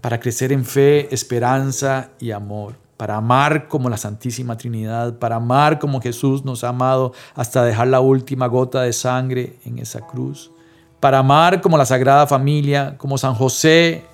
para 0.00 0.20
crecer 0.20 0.52
en 0.52 0.64
fe, 0.64 1.12
esperanza 1.12 2.10
y 2.20 2.30
amor, 2.30 2.76
para 2.96 3.16
amar 3.16 3.66
como 3.66 3.90
la 3.90 3.96
Santísima 3.96 4.56
Trinidad, 4.56 5.18
para 5.18 5.34
amar 5.34 5.80
como 5.80 6.00
Jesús 6.00 6.44
nos 6.44 6.62
ha 6.62 6.68
amado 6.68 7.14
hasta 7.34 7.64
dejar 7.64 7.88
la 7.88 7.98
última 7.98 8.46
gota 8.46 8.82
de 8.82 8.92
sangre 8.92 9.58
en 9.64 9.80
esa 9.80 10.02
cruz, 10.06 10.52
para 11.00 11.18
amar 11.18 11.60
como 11.60 11.76
la 11.76 11.84
Sagrada 11.84 12.28
Familia, 12.28 12.96
como 12.96 13.18
San 13.18 13.34
José, 13.34 14.04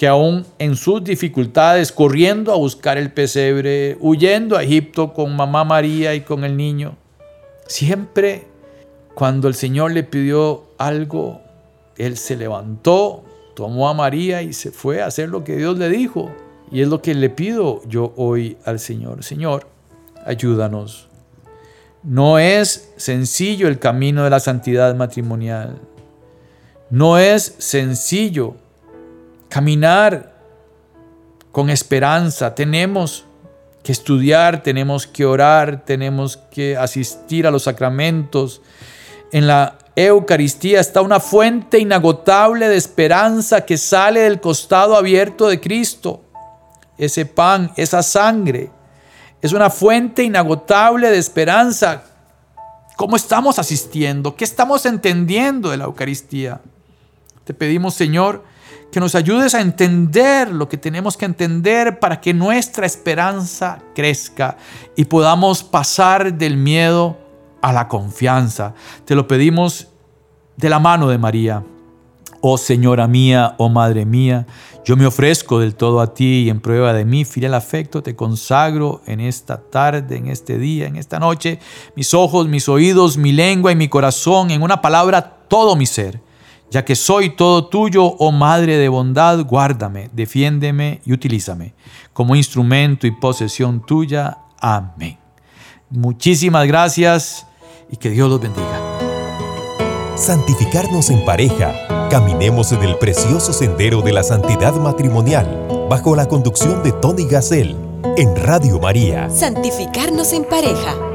que 0.00 0.08
aún 0.08 0.46
en 0.58 0.76
sus 0.76 1.04
dificultades, 1.04 1.92
corriendo 1.92 2.54
a 2.54 2.56
buscar 2.56 2.96
el 2.96 3.12
pesebre, 3.12 3.98
huyendo 4.00 4.56
a 4.56 4.62
Egipto 4.62 5.12
con 5.12 5.36
mamá 5.36 5.62
María 5.62 6.14
y 6.14 6.22
con 6.22 6.42
el 6.44 6.56
niño, 6.56 6.96
siempre 7.66 8.46
cuando 9.14 9.46
el 9.46 9.52
Señor 9.52 9.92
le 9.92 10.02
pidió 10.02 10.70
algo, 10.78 11.42
Él 11.98 12.16
se 12.16 12.34
levantó, 12.36 13.24
tomó 13.54 13.90
a 13.90 13.92
María 13.92 14.40
y 14.40 14.54
se 14.54 14.70
fue 14.70 15.02
a 15.02 15.06
hacer 15.06 15.28
lo 15.28 15.44
que 15.44 15.58
Dios 15.58 15.76
le 15.76 15.90
dijo. 15.90 16.30
Y 16.72 16.80
es 16.80 16.88
lo 16.88 17.02
que 17.02 17.14
le 17.14 17.28
pido 17.28 17.82
yo 17.86 18.14
hoy 18.16 18.56
al 18.64 18.78
Señor. 18.78 19.22
Señor, 19.22 19.66
ayúdanos. 20.24 21.10
No 22.02 22.38
es 22.38 22.94
sencillo 22.96 23.68
el 23.68 23.78
camino 23.78 24.24
de 24.24 24.30
la 24.30 24.40
santidad 24.40 24.94
matrimonial. 24.94 25.78
No 26.88 27.18
es 27.18 27.54
sencillo 27.58 28.56
caminar 29.50 30.32
con 31.52 31.68
esperanza. 31.68 32.54
Tenemos 32.54 33.26
que 33.82 33.92
estudiar, 33.92 34.62
tenemos 34.62 35.06
que 35.06 35.26
orar, 35.26 35.84
tenemos 35.84 36.38
que 36.38 36.76
asistir 36.76 37.46
a 37.46 37.50
los 37.50 37.64
sacramentos. 37.64 38.62
En 39.32 39.46
la 39.46 39.76
Eucaristía 39.96 40.80
está 40.80 41.02
una 41.02 41.20
fuente 41.20 41.78
inagotable 41.78 42.68
de 42.68 42.76
esperanza 42.76 43.66
que 43.66 43.76
sale 43.76 44.20
del 44.20 44.40
costado 44.40 44.96
abierto 44.96 45.48
de 45.48 45.60
Cristo. 45.60 46.22
Ese 46.96 47.26
pan, 47.26 47.72
esa 47.76 48.02
sangre, 48.02 48.70
es 49.42 49.52
una 49.52 49.70
fuente 49.70 50.22
inagotable 50.22 51.10
de 51.10 51.18
esperanza. 51.18 52.04
¿Cómo 52.96 53.16
estamos 53.16 53.58
asistiendo? 53.58 54.36
¿Qué 54.36 54.44
estamos 54.44 54.84
entendiendo 54.84 55.70
de 55.70 55.78
la 55.78 55.84
Eucaristía? 55.84 56.60
Te 57.44 57.54
pedimos, 57.54 57.94
Señor, 57.94 58.44
que 58.90 59.00
nos 59.00 59.14
ayudes 59.14 59.54
a 59.54 59.60
entender 59.60 60.52
lo 60.52 60.68
que 60.68 60.76
tenemos 60.76 61.16
que 61.16 61.24
entender 61.24 61.98
para 62.00 62.20
que 62.20 62.34
nuestra 62.34 62.86
esperanza 62.86 63.78
crezca 63.94 64.56
y 64.96 65.04
podamos 65.04 65.62
pasar 65.62 66.34
del 66.34 66.56
miedo 66.56 67.18
a 67.62 67.72
la 67.72 67.88
confianza. 67.88 68.74
Te 69.04 69.14
lo 69.14 69.28
pedimos 69.28 69.88
de 70.56 70.68
la 70.68 70.80
mano 70.80 71.08
de 71.08 71.18
María. 71.18 71.64
Oh 72.40 72.58
Señora 72.58 73.06
mía, 73.06 73.54
oh 73.58 73.68
Madre 73.68 74.06
mía, 74.06 74.46
yo 74.82 74.96
me 74.96 75.04
ofrezco 75.04 75.60
del 75.60 75.74
todo 75.74 76.00
a 76.00 76.14
ti 76.14 76.44
y 76.44 76.50
en 76.50 76.60
prueba 76.60 76.94
de 76.94 77.04
mi 77.04 77.26
fiel 77.26 77.52
afecto 77.52 78.02
te 78.02 78.16
consagro 78.16 79.02
en 79.06 79.20
esta 79.20 79.58
tarde, 79.58 80.16
en 80.16 80.26
este 80.26 80.56
día, 80.56 80.86
en 80.86 80.96
esta 80.96 81.18
noche, 81.18 81.58
mis 81.94 82.14
ojos, 82.14 82.48
mis 82.48 82.66
oídos, 82.68 83.18
mi 83.18 83.32
lengua 83.32 83.72
y 83.72 83.76
mi 83.76 83.88
corazón, 83.88 84.50
en 84.50 84.62
una 84.62 84.80
palabra, 84.80 85.36
todo 85.48 85.76
mi 85.76 85.84
ser 85.84 86.22
ya 86.70 86.84
que 86.84 86.94
soy 86.94 87.30
todo 87.30 87.66
tuyo, 87.66 88.04
oh 88.04 88.32
Madre 88.32 88.76
de 88.76 88.88
bondad, 88.88 89.44
guárdame, 89.44 90.08
defiéndeme 90.12 91.00
y 91.04 91.12
utilízame 91.12 91.74
como 92.12 92.36
instrumento 92.36 93.06
y 93.06 93.10
posesión 93.12 93.84
tuya. 93.84 94.38
Amén. 94.60 95.18
Muchísimas 95.90 96.66
gracias 96.66 97.46
y 97.90 97.96
que 97.96 98.10
Dios 98.10 98.28
los 98.28 98.40
bendiga. 98.40 98.80
Santificarnos 100.16 101.10
en 101.10 101.24
pareja. 101.24 102.08
Caminemos 102.10 102.72
en 102.72 102.82
el 102.82 102.98
precioso 102.98 103.52
sendero 103.52 104.02
de 104.02 104.12
la 104.12 104.22
santidad 104.22 104.74
matrimonial 104.74 105.86
bajo 105.88 106.14
la 106.14 106.28
conducción 106.28 106.82
de 106.82 106.92
Tony 106.92 107.24
Gassel 107.24 107.76
en 108.16 108.36
Radio 108.36 108.78
María. 108.78 109.30
Santificarnos 109.30 110.32
en 110.32 110.44
pareja. 110.44 111.09